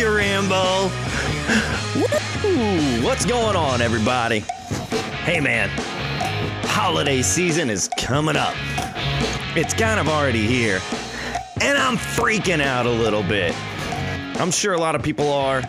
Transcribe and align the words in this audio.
you, 0.00 0.16
Rambo. 0.16 0.84
Woo! 2.42 3.04
What's 3.04 3.26
going 3.26 3.54
on, 3.54 3.82
everybody? 3.82 4.38
Hey, 5.24 5.40
man. 5.40 5.68
Holiday 6.64 7.20
season 7.20 7.68
is 7.68 7.90
coming 7.98 8.34
up. 8.34 8.54
It's 9.54 9.74
kind 9.74 10.00
of 10.00 10.08
already 10.08 10.46
here. 10.46 10.80
And 11.60 11.76
I'm 11.76 11.98
freaking 11.98 12.62
out 12.62 12.86
a 12.86 12.90
little 12.90 13.22
bit. 13.22 13.54
I'm 14.40 14.50
sure 14.50 14.72
a 14.72 14.78
lot 14.78 14.94
of 14.94 15.02
people 15.02 15.30
are. 15.30 15.62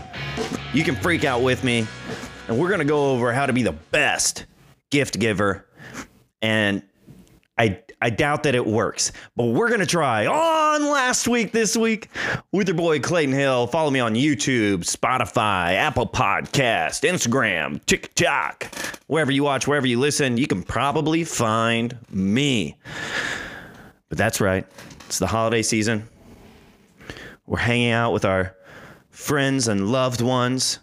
You 0.71 0.85
can 0.85 0.95
freak 0.95 1.25
out 1.25 1.41
with 1.41 1.66
me. 1.66 1.85
And 2.48 2.57
we're 2.57 2.70
going 2.70 2.79
to 2.79 2.85
go 2.85 3.11
over 3.11 3.34
how 3.34 3.48
to 3.48 3.53
be 3.53 3.63
the 3.63 3.73
best 3.73 4.45
gift 4.91 5.20
giver. 5.20 5.67
And 6.41 6.84
I 7.57 7.81
I 8.03 8.09
doubt 8.09 8.43
that 8.43 8.55
it 8.55 8.65
works, 8.65 9.11
but 9.35 9.45
we're 9.45 9.69
gonna 9.69 9.85
try 9.85 10.25
on 10.25 10.89
last 10.89 11.27
week, 11.27 11.51
this 11.51 11.77
week 11.77 12.09
with 12.51 12.67
your 12.67 12.75
boy 12.75 12.99
Clayton 12.99 13.33
Hill. 13.33 13.67
Follow 13.67 13.91
me 13.91 13.99
on 13.99 14.15
YouTube, 14.15 14.79
Spotify, 14.79 15.75
Apple 15.75 16.07
Podcast, 16.07 17.07
Instagram, 17.07 17.79
TikTok, 17.85 18.73
wherever 19.05 19.31
you 19.31 19.43
watch, 19.43 19.67
wherever 19.67 19.85
you 19.85 19.99
listen. 19.99 20.37
You 20.37 20.47
can 20.47 20.63
probably 20.63 21.23
find 21.23 21.95
me. 22.09 22.75
But 24.09 24.17
that's 24.17 24.41
right, 24.41 24.65
it's 25.05 25.19
the 25.19 25.27
holiday 25.27 25.61
season. 25.61 26.07
We're 27.45 27.59
hanging 27.59 27.91
out 27.91 28.13
with 28.13 28.25
our 28.25 28.55
friends 29.11 29.67
and 29.67 29.91
loved 29.91 30.21
ones. 30.21 30.79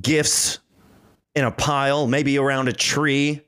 Gifts 0.00 0.58
in 1.36 1.44
a 1.44 1.52
pile, 1.52 2.08
maybe 2.08 2.38
around 2.38 2.66
a 2.68 2.72
tree 2.72 3.42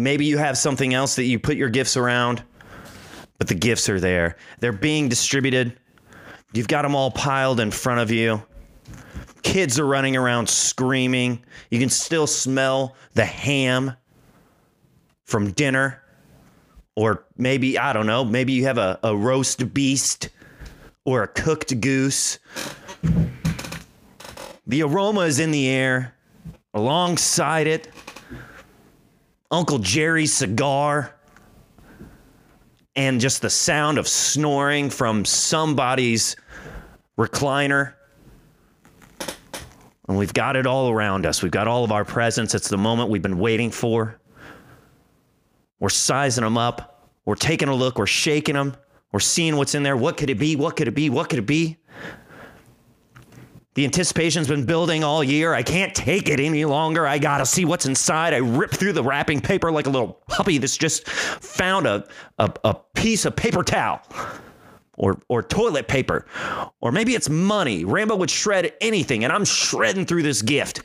Maybe 0.00 0.24
you 0.24 0.38
have 0.38 0.56
something 0.56 0.94
else 0.94 1.16
that 1.16 1.24
you 1.24 1.38
put 1.38 1.58
your 1.58 1.68
gifts 1.68 1.94
around, 1.94 2.42
but 3.36 3.48
the 3.48 3.54
gifts 3.54 3.86
are 3.90 4.00
there. 4.00 4.36
They're 4.58 4.72
being 4.72 5.10
distributed. 5.10 5.78
You've 6.54 6.68
got 6.68 6.82
them 6.82 6.94
all 6.94 7.10
piled 7.10 7.60
in 7.60 7.70
front 7.70 8.00
of 8.00 8.10
you. 8.10 8.42
Kids 9.42 9.78
are 9.78 9.84
running 9.84 10.16
around 10.16 10.48
screaming. 10.48 11.44
You 11.70 11.78
can 11.78 11.90
still 11.90 12.26
smell 12.26 12.96
the 13.12 13.26
ham 13.26 13.92
from 15.26 15.52
dinner. 15.52 16.02
Or 16.96 17.26
maybe, 17.36 17.78
I 17.78 17.92
don't 17.92 18.06
know, 18.06 18.24
maybe 18.24 18.54
you 18.54 18.64
have 18.64 18.78
a, 18.78 18.98
a 19.02 19.14
roast 19.14 19.74
beast 19.74 20.30
or 21.04 21.22
a 21.24 21.28
cooked 21.28 21.78
goose. 21.78 22.38
The 24.66 24.82
aroma 24.82 25.20
is 25.20 25.38
in 25.38 25.50
the 25.50 25.68
air. 25.68 26.14
Alongside 26.72 27.66
it, 27.66 27.88
Uncle 29.50 29.78
Jerry's 29.78 30.32
cigar, 30.32 31.14
and 32.94 33.20
just 33.20 33.42
the 33.42 33.50
sound 33.50 33.98
of 33.98 34.06
snoring 34.06 34.90
from 34.90 35.24
somebody's 35.24 36.36
recliner. 37.18 37.94
And 40.08 40.18
we've 40.18 40.32
got 40.32 40.56
it 40.56 40.66
all 40.66 40.90
around 40.90 41.24
us. 41.24 41.42
We've 41.42 41.52
got 41.52 41.68
all 41.68 41.84
of 41.84 41.92
our 41.92 42.04
presents. 42.04 42.54
It's 42.54 42.68
the 42.68 42.76
moment 42.76 43.10
we've 43.10 43.22
been 43.22 43.38
waiting 43.38 43.70
for. 43.70 44.20
We're 45.78 45.88
sizing 45.88 46.44
them 46.44 46.58
up. 46.58 47.08
We're 47.24 47.36
taking 47.36 47.68
a 47.68 47.74
look. 47.74 47.98
We're 47.98 48.06
shaking 48.06 48.54
them. 48.54 48.76
We're 49.12 49.20
seeing 49.20 49.56
what's 49.56 49.74
in 49.74 49.82
there. 49.82 49.96
What 49.96 50.16
could 50.16 50.30
it 50.30 50.38
be? 50.38 50.56
What 50.56 50.76
could 50.76 50.88
it 50.88 50.94
be? 50.94 51.10
What 51.10 51.28
could 51.28 51.38
it 51.38 51.46
be? 51.46 51.78
The 53.74 53.84
anticipation's 53.84 54.48
been 54.48 54.66
building 54.66 55.04
all 55.04 55.22
year. 55.22 55.54
I 55.54 55.62
can't 55.62 55.94
take 55.94 56.28
it 56.28 56.40
any 56.40 56.64
longer. 56.64 57.06
I 57.06 57.18
gotta 57.18 57.46
see 57.46 57.64
what's 57.64 57.86
inside. 57.86 58.34
I 58.34 58.38
rip 58.38 58.72
through 58.72 58.94
the 58.94 59.04
wrapping 59.04 59.40
paper 59.40 59.70
like 59.70 59.86
a 59.86 59.90
little 59.90 60.20
puppy 60.26 60.58
that's 60.58 60.76
just 60.76 61.08
found 61.08 61.86
a, 61.86 62.04
a, 62.38 62.52
a 62.64 62.74
piece 62.94 63.24
of 63.24 63.36
paper 63.36 63.62
towel 63.62 64.00
or, 65.00 65.20
or 65.28 65.42
toilet 65.42 65.86
paper. 65.86 66.26
Or 66.80 66.90
maybe 66.90 67.14
it's 67.14 67.30
money. 67.30 67.84
Rambo 67.84 68.16
would 68.16 68.30
shred 68.30 68.72
anything, 68.80 69.22
and 69.22 69.32
I'm 69.32 69.44
shredding 69.44 70.04
through 70.04 70.24
this 70.24 70.42
gift. 70.42 70.82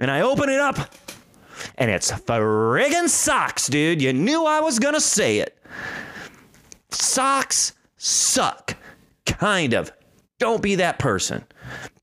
And 0.00 0.10
I 0.10 0.22
open 0.22 0.48
it 0.48 0.60
up, 0.60 0.76
and 1.76 1.90
it's 1.90 2.10
friggin' 2.10 3.08
socks, 3.08 3.68
dude. 3.68 4.02
You 4.02 4.12
knew 4.12 4.44
I 4.44 4.60
was 4.60 4.80
gonna 4.80 5.00
say 5.00 5.38
it. 5.38 5.58
Socks 6.90 7.72
suck. 7.96 8.76
Kind 9.24 9.74
of. 9.74 9.92
Don't 10.42 10.60
be 10.60 10.74
that 10.74 10.98
person. 10.98 11.44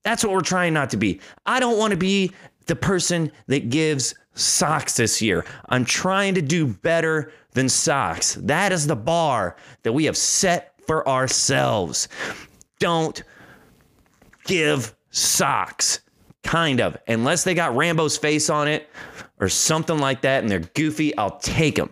That's 0.04 0.24
what 0.24 0.32
we're 0.32 0.40
trying 0.40 0.74
not 0.74 0.92
to 0.92 0.98
be. 0.98 1.20
I 1.46 1.60
don't 1.60 1.78
want 1.78 1.92
to 1.92 1.98
be 1.98 2.32
the 2.68 2.76
person 2.78 3.34
that 3.48 3.70
gives 3.70 4.16
socks 4.34 4.96
this 4.96 5.22
year. 5.22 5.44
I'm 5.68 5.84
trying 5.84 6.36
to 6.36 6.42
do 6.42 6.66
better 6.66 7.34
than 7.52 7.68
socks. 7.68 8.36
That 8.36 8.72
is 8.72 8.88
the 8.88 8.96
bar 8.96 9.58
that 9.84 9.92
we 9.92 10.06
have 10.06 10.16
set 10.16 10.74
for 10.88 11.06
ourselves. 11.06 12.08
Don't 12.80 13.22
give 14.46 14.96
socks. 15.12 16.00
Kind 16.42 16.80
of. 16.80 16.96
Unless 17.10 17.44
they 17.44 17.54
got 17.54 17.76
Rambo's 17.76 18.18
face 18.18 18.50
on 18.50 18.70
it 18.70 18.90
or 19.42 19.50
something 19.50 20.00
like 20.00 20.22
that 20.22 20.44
and 20.44 20.50
they're 20.50 20.60
goofy, 20.60 21.14
I'll 21.18 21.40
take 21.40 21.76
them. 21.76 21.92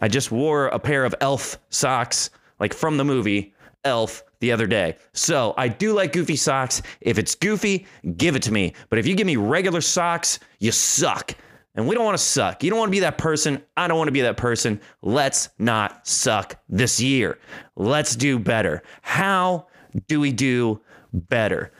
I 0.00 0.08
just 0.08 0.32
wore 0.32 0.66
a 0.66 0.80
pair 0.80 1.04
of 1.04 1.14
elf 1.20 1.56
socks, 1.70 2.30
like 2.58 2.74
from 2.74 2.96
the 2.96 3.04
movie 3.04 3.54
Elf 3.84 4.24
the 4.44 4.52
other 4.52 4.66
day. 4.66 4.94
So 5.14 5.54
I 5.56 5.68
do 5.68 5.94
like 5.94 6.12
goofy 6.12 6.36
socks. 6.36 6.82
If 7.00 7.16
it's 7.16 7.34
goofy, 7.34 7.86
give 8.18 8.36
it 8.36 8.42
to 8.42 8.52
me. 8.52 8.74
But 8.90 8.98
if 8.98 9.06
you 9.06 9.14
give 9.14 9.26
me 9.26 9.36
regular 9.36 9.80
socks, 9.80 10.38
you 10.58 10.70
suck. 10.70 11.34
And 11.74 11.88
we 11.88 11.94
don't 11.94 12.04
want 12.04 12.18
to 12.18 12.22
suck. 12.22 12.62
You 12.62 12.68
don't 12.68 12.78
want 12.78 12.90
to 12.90 12.96
be 12.96 13.00
that 13.00 13.16
person. 13.16 13.62
I 13.74 13.88
don't 13.88 13.96
want 13.96 14.08
to 14.08 14.12
be 14.12 14.20
that 14.20 14.36
person. 14.36 14.82
Let's 15.00 15.48
not 15.58 16.06
suck 16.06 16.56
this 16.68 17.00
year. 17.00 17.38
Let's 17.74 18.14
do 18.14 18.38
better. 18.38 18.82
How 19.00 19.68
do 20.08 20.20
we 20.20 20.30
do 20.30 20.82
better? 21.14 21.72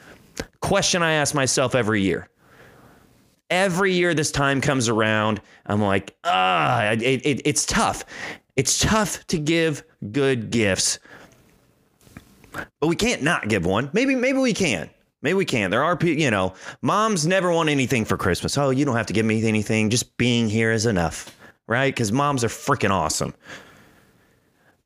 Question 0.59 1.03
I 1.03 1.11
ask 1.13 1.35
myself 1.35 1.75
every 1.75 2.01
year. 2.01 2.27
Every 3.51 3.93
year 3.93 4.15
this 4.15 4.31
time 4.31 4.59
comes 4.59 4.89
around, 4.89 5.39
I'm 5.67 5.83
like, 5.83 6.17
ah, 6.23 6.89
it, 6.93 7.03
it, 7.03 7.41
it's 7.45 7.67
tough. 7.67 8.05
It's 8.55 8.79
tough 8.79 9.25
to 9.27 9.37
give 9.37 9.83
good 10.11 10.49
gifts 10.49 10.97
but 12.79 12.87
we 12.87 12.95
can't 12.95 13.23
not 13.23 13.47
give 13.47 13.65
one. 13.65 13.89
Maybe 13.93 14.15
maybe 14.15 14.39
we 14.39 14.53
can. 14.53 14.89
Maybe 15.21 15.33
we 15.33 15.45
can. 15.45 15.71
There 15.71 15.83
are 15.83 15.97
people, 15.97 16.21
you 16.21 16.29
know, 16.29 16.53
moms 16.83 17.25
never 17.25 17.51
want 17.51 17.69
anything 17.69 18.05
for 18.05 18.15
Christmas. 18.15 18.57
Oh, 18.57 18.69
you 18.69 18.85
don't 18.85 18.95
have 18.95 19.07
to 19.07 19.13
give 19.13 19.25
me 19.25 19.45
anything. 19.47 19.89
Just 19.89 20.15
being 20.17 20.47
here 20.47 20.71
is 20.71 20.85
enough, 20.85 21.35
right? 21.67 21.93
Because 21.93 22.11
moms 22.11 22.43
are 22.43 22.47
freaking 22.47 22.91
awesome. 22.91 23.33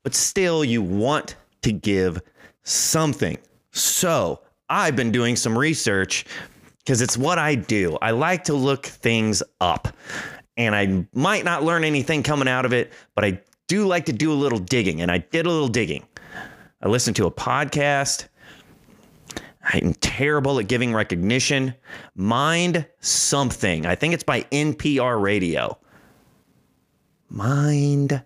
But 0.02 0.14
still, 0.14 0.64
you 0.64 0.80
want 0.80 1.36
to 1.62 1.72
give 1.72 2.22
something. 2.62 3.36
So 3.72 4.40
I've 4.70 4.96
been 4.96 5.12
doing 5.12 5.36
some 5.36 5.58
research 5.58 6.24
because 6.78 7.02
it's 7.02 7.18
what 7.18 7.38
I 7.38 7.54
do. 7.54 7.98
I 8.00 8.12
like 8.12 8.44
to 8.44 8.54
look 8.54 8.86
things 8.86 9.42
up. 9.60 9.88
And 10.56 10.74
I 10.74 11.06
might 11.14 11.44
not 11.44 11.62
learn 11.62 11.84
anything 11.84 12.22
coming 12.22 12.48
out 12.48 12.64
of 12.64 12.72
it, 12.72 12.92
but 13.14 13.24
I 13.24 13.40
do 13.68 13.86
like 13.86 14.06
to 14.06 14.12
do 14.12 14.32
a 14.32 14.34
little 14.34 14.58
digging. 14.58 15.00
And 15.00 15.10
I 15.10 15.18
did 15.18 15.46
a 15.46 15.50
little 15.50 15.68
digging. 15.68 16.04
I 16.82 16.88
listened 16.88 17.16
to 17.16 17.26
a 17.26 17.30
podcast. 17.30 18.28
I'm 19.62 19.94
terrible 19.94 20.58
at 20.58 20.68
giving 20.68 20.94
recognition. 20.94 21.74
Mind 22.14 22.86
something. 23.00 23.84
I 23.84 23.94
think 23.94 24.14
it's 24.14 24.22
by 24.22 24.42
NPR 24.44 25.20
radio. 25.20 25.78
Mind 27.28 28.22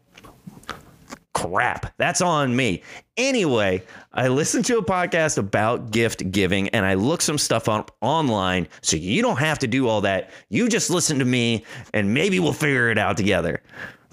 crap. 1.34 1.92
That's 1.98 2.20
on 2.20 2.54
me. 2.56 2.82
Anyway, 3.16 3.82
I 4.12 4.28
listened 4.28 4.64
to 4.66 4.78
a 4.78 4.84
podcast 4.84 5.36
about 5.36 5.90
gift 5.90 6.30
giving 6.30 6.68
and 6.70 6.86
I 6.86 6.94
looked 6.94 7.24
some 7.24 7.38
stuff 7.38 7.68
up 7.68 7.94
online 8.00 8.68
so 8.80 8.96
you 8.96 9.20
don't 9.20 9.38
have 9.38 9.58
to 9.58 9.66
do 9.66 9.88
all 9.88 10.00
that. 10.02 10.30
You 10.48 10.68
just 10.68 10.90
listen 10.90 11.18
to 11.18 11.24
me 11.24 11.64
and 11.92 12.14
maybe 12.14 12.40
we'll 12.40 12.52
figure 12.52 12.88
it 12.88 12.98
out 12.98 13.16
together. 13.16 13.62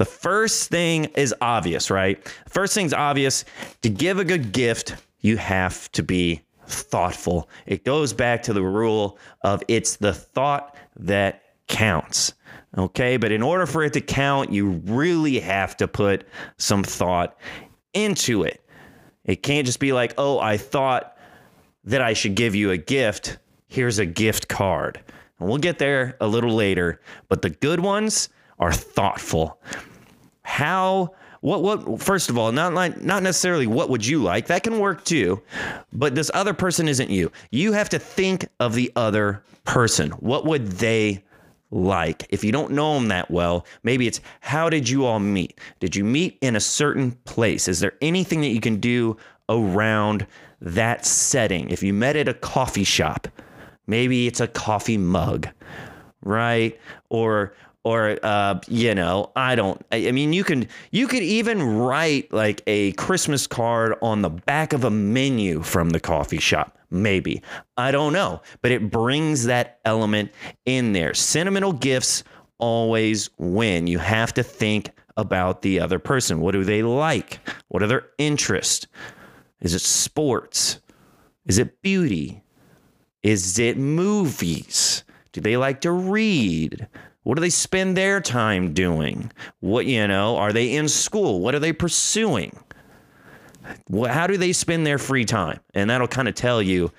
The 0.01 0.05
first 0.05 0.71
thing 0.71 1.05
is 1.13 1.31
obvious, 1.41 1.91
right? 1.91 2.27
First 2.49 2.73
thing's 2.73 2.91
obvious. 2.91 3.45
To 3.83 3.89
give 3.91 4.17
a 4.17 4.23
good 4.23 4.51
gift, 4.51 4.95
you 5.19 5.37
have 5.37 5.91
to 5.91 6.01
be 6.01 6.41
thoughtful. 6.65 7.47
It 7.67 7.85
goes 7.85 8.11
back 8.11 8.41
to 8.43 8.53
the 8.53 8.63
rule 8.63 9.19
of 9.43 9.61
it's 9.67 9.97
the 9.97 10.11
thought 10.11 10.75
that 10.95 11.43
counts. 11.67 12.33
Okay, 12.75 13.17
but 13.17 13.31
in 13.31 13.43
order 13.43 13.67
for 13.67 13.83
it 13.83 13.93
to 13.93 14.01
count, 14.01 14.51
you 14.51 14.69
really 14.85 15.39
have 15.39 15.77
to 15.77 15.87
put 15.87 16.27
some 16.57 16.83
thought 16.83 17.37
into 17.93 18.41
it. 18.41 18.65
It 19.23 19.43
can't 19.43 19.67
just 19.67 19.79
be 19.79 19.93
like, 19.93 20.15
oh, 20.17 20.39
I 20.39 20.57
thought 20.57 21.15
that 21.83 22.01
I 22.01 22.13
should 22.13 22.33
give 22.33 22.55
you 22.55 22.71
a 22.71 22.77
gift. 22.77 23.37
Here's 23.67 23.99
a 23.99 24.07
gift 24.07 24.47
card. 24.47 24.99
And 25.39 25.47
we'll 25.47 25.59
get 25.59 25.77
there 25.77 26.17
a 26.19 26.27
little 26.27 26.55
later, 26.55 27.01
but 27.29 27.43
the 27.43 27.51
good 27.51 27.81
ones 27.81 28.29
are 28.57 28.73
thoughtful 28.73 29.61
how 30.51 31.13
what 31.41 31.63
what 31.63 32.01
first 32.01 32.29
of 32.29 32.37
all 32.37 32.51
not 32.51 32.73
like 32.73 33.01
not 33.01 33.23
necessarily 33.23 33.67
what 33.67 33.89
would 33.89 34.05
you 34.05 34.21
like. 34.21 34.47
That 34.47 34.63
can 34.63 34.79
work 34.79 35.03
too 35.03 35.41
but 35.91 36.15
this 36.15 36.29
other 36.33 36.53
person 36.53 36.87
isn't 36.87 37.09
you. 37.09 37.31
You 37.49 37.73
have 37.73 37.89
to 37.89 37.99
think 37.99 38.47
of 38.59 38.75
the 38.75 38.91
other 38.95 39.43
person. 39.63 40.11
What 40.11 40.45
would 40.45 40.67
they 40.67 41.23
like? 41.71 42.27
If 42.29 42.43
you 42.43 42.51
don't 42.51 42.73
know 42.73 42.95
them 42.95 43.07
that 43.07 43.31
well 43.31 43.65
maybe 43.83 44.07
it's 44.07 44.21
how 44.41 44.69
did 44.69 44.89
you 44.89 45.05
all 45.05 45.19
meet? 45.19 45.59
Did 45.79 45.95
you 45.95 46.03
meet 46.03 46.37
in 46.41 46.55
a 46.55 46.61
certain 46.61 47.11
place? 47.25 47.67
Is 47.67 47.79
there 47.79 47.93
anything 48.01 48.41
that 48.41 48.49
you 48.49 48.61
can 48.61 48.79
do 48.79 49.17
around 49.49 50.25
that 50.61 51.05
setting. 51.05 51.69
If 51.69 51.83
you 51.83 51.93
met 51.93 52.15
at 52.15 52.27
a 52.27 52.33
coffee 52.33 52.83
shop, 52.83 53.27
maybe 53.87 54.27
it's 54.27 54.39
a 54.39 54.47
coffee 54.47 54.97
mug, 54.97 55.47
right? 56.23 56.79
Or 57.09 57.53
or 57.83 58.17
uh, 58.23 58.59
you 58.67 58.93
know 58.93 59.31
i 59.35 59.55
don't 59.55 59.83
i 59.91 60.11
mean 60.11 60.33
you 60.33 60.43
can 60.43 60.67
you 60.91 61.07
could 61.07 61.23
even 61.23 61.61
write 61.61 62.31
like 62.31 62.61
a 62.67 62.91
christmas 62.93 63.47
card 63.47 63.95
on 64.01 64.21
the 64.21 64.29
back 64.29 64.73
of 64.73 64.83
a 64.83 64.89
menu 64.89 65.61
from 65.61 65.89
the 65.89 65.99
coffee 65.99 66.39
shop 66.39 66.77
maybe. 66.91 67.41
I 67.77 67.91
don't 67.91 68.13
know 68.13 68.41
but 68.61 68.71
it 68.71 68.91
brings 68.91 69.45
that 69.45 69.79
element 69.85 70.31
in 70.65 70.93
there. 70.93 71.13
Sentimental 71.13 71.73
gifts 71.73 72.23
always 72.59 73.29
win. 73.37 73.87
You 73.87 73.97
have 73.99 74.33
to 74.35 74.43
think 74.43 74.91
about 75.17 75.61
the 75.61 75.79
other 75.79 75.99
person. 75.99 76.39
What 76.39 76.51
do 76.51 76.63
they 76.63 76.83
like? 76.83 77.39
What 77.67 77.83
are 77.83 77.87
their 77.87 78.07
interests? 78.17 78.87
Is 79.61 79.73
it 79.73 79.81
sports? 79.81 80.79
Is 81.45 81.57
it 81.57 81.81
beauty? 81.81 82.43
Is 83.23 83.59
it 83.59 83.77
movies? 83.77 85.03
Do 85.31 85.41
they 85.41 85.57
like 85.57 85.81
to 85.81 85.91
read 85.91 86.87
what 87.23 87.35
do 87.35 87.41
they 87.41 87.49
spend 87.49 87.95
their 87.95 88.19
time 88.19 88.73
doing? 88.73 89.31
What, 89.59 89.85
you 89.85 90.07
know, 90.07 90.37
are 90.37 90.51
they 90.51 90.75
in 90.75 90.87
school? 90.87 91.39
What 91.39 91.53
are 91.53 91.59
they 91.59 91.73
pursuing? 91.73 92.57
How 93.93 94.27
do 94.27 94.37
they 94.37 94.53
spend 94.53 94.87
their 94.87 94.97
free 94.97 95.25
time? 95.25 95.59
And 95.73 95.89
that'll 95.89 96.07
kind 96.07 96.27
of 96.27 96.35
tell 96.35 96.61
you 96.61 96.91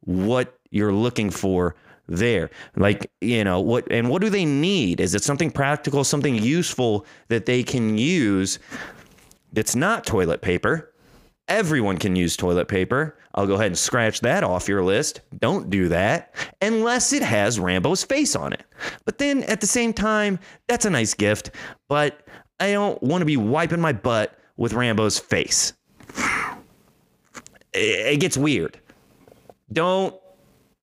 what 0.00 0.58
you're 0.70 0.92
looking 0.92 1.30
for 1.30 1.74
there. 2.08 2.50
Like, 2.76 3.10
you 3.20 3.44
know, 3.44 3.60
what 3.60 3.90
and 3.90 4.08
what 4.08 4.22
do 4.22 4.30
they 4.30 4.44
need? 4.44 5.00
Is 5.00 5.14
it 5.14 5.22
something 5.22 5.50
practical, 5.50 6.04
something 6.04 6.36
useful 6.36 7.04
that 7.28 7.46
they 7.46 7.62
can 7.62 7.98
use 7.98 8.58
that's 9.52 9.76
not 9.76 10.06
toilet 10.06 10.40
paper? 10.40 10.92
Everyone 11.48 11.96
can 11.96 12.16
use 12.16 12.36
toilet 12.36 12.66
paper. 12.66 13.16
I'll 13.34 13.46
go 13.46 13.54
ahead 13.54 13.66
and 13.66 13.78
scratch 13.78 14.20
that 14.20 14.42
off 14.42 14.68
your 14.68 14.82
list. 14.82 15.20
Don't 15.38 15.70
do 15.70 15.88
that 15.88 16.34
unless 16.60 17.12
it 17.12 17.22
has 17.22 17.60
Rambo's 17.60 18.02
face 18.02 18.34
on 18.34 18.52
it. 18.52 18.64
But 19.04 19.18
then 19.18 19.44
at 19.44 19.60
the 19.60 19.66
same 19.66 19.92
time, 19.92 20.40
that's 20.66 20.86
a 20.86 20.90
nice 20.90 21.14
gift, 21.14 21.50
but 21.88 22.26
I 22.58 22.72
don't 22.72 23.00
want 23.02 23.20
to 23.22 23.26
be 23.26 23.36
wiping 23.36 23.80
my 23.80 23.92
butt 23.92 24.36
with 24.56 24.72
Rambo's 24.72 25.18
face. 25.18 25.74
It 27.72 28.20
gets 28.20 28.36
weird. 28.36 28.80
Don't 29.72 30.14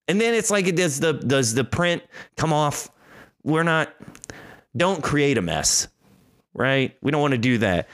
and 0.07 0.21
then 0.21 0.33
it's 0.33 0.51
like 0.51 0.73
does 0.75 0.99
the 0.99 1.13
does 1.13 1.55
the 1.55 1.63
print 1.63 2.03
come 2.37 2.53
off? 2.53 2.89
We're 3.43 3.63
not 3.63 3.93
don't 4.77 5.03
create 5.03 5.37
a 5.37 5.41
mess. 5.41 5.87
Right? 6.53 6.95
We 7.01 7.09
don't 7.09 7.21
want 7.21 7.31
to 7.31 7.39
do 7.39 7.57
that 7.57 7.87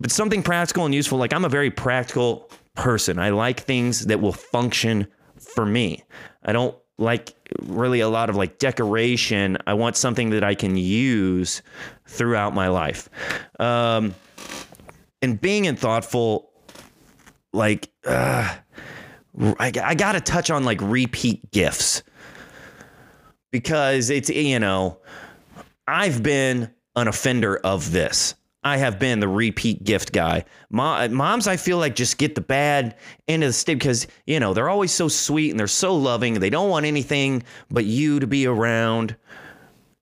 but 0.00 0.10
something 0.10 0.42
practical 0.42 0.84
and 0.84 0.94
useful. 0.94 1.18
Like 1.18 1.32
I'm 1.32 1.44
a 1.44 1.48
very 1.48 1.70
practical 1.70 2.50
person. 2.74 3.18
I 3.18 3.30
like 3.30 3.60
things 3.60 4.06
that 4.06 4.20
will 4.20 4.32
function 4.32 5.06
for 5.38 5.66
me. 5.66 6.02
I 6.44 6.52
don't 6.52 6.74
like 6.98 7.34
really 7.62 8.00
a 8.00 8.08
lot 8.08 8.30
of 8.30 8.36
like 8.36 8.58
decoration. 8.58 9.58
I 9.66 9.74
want 9.74 9.96
something 9.96 10.30
that 10.30 10.44
I 10.44 10.54
can 10.54 10.76
use 10.76 11.62
throughout 12.06 12.54
my 12.54 12.68
life. 12.68 13.08
Um, 13.58 14.14
and 15.22 15.40
being 15.40 15.66
in 15.66 15.76
thoughtful, 15.76 16.50
like, 17.52 17.90
uh, 18.06 18.56
I, 19.58 19.72
I 19.82 19.94
got 19.94 20.12
to 20.12 20.20
touch 20.20 20.50
on 20.50 20.64
like 20.64 20.80
repeat 20.80 21.50
gifts 21.50 22.02
because 23.50 24.10
it's, 24.10 24.30
you 24.30 24.58
know, 24.58 24.98
I've 25.86 26.22
been 26.22 26.70
an 26.96 27.08
offender 27.08 27.56
of 27.58 27.92
this. 27.92 28.34
I 28.62 28.76
have 28.76 28.98
been 28.98 29.20
the 29.20 29.28
repeat 29.28 29.84
gift 29.84 30.12
guy. 30.12 30.44
moms, 30.70 31.48
I 31.48 31.56
feel 31.56 31.78
like 31.78 31.94
just 31.94 32.18
get 32.18 32.34
the 32.34 32.42
bad 32.42 32.96
end 33.26 33.42
of 33.42 33.48
the 33.48 33.54
stick 33.54 33.78
because, 33.78 34.06
you 34.26 34.38
know, 34.38 34.52
they're 34.52 34.68
always 34.68 34.92
so 34.92 35.08
sweet 35.08 35.50
and 35.50 35.58
they're 35.58 35.66
so 35.66 35.96
loving. 35.96 36.34
They 36.34 36.50
don't 36.50 36.68
want 36.68 36.84
anything 36.84 37.42
but 37.70 37.86
you 37.86 38.20
to 38.20 38.26
be 38.26 38.46
around, 38.46 39.16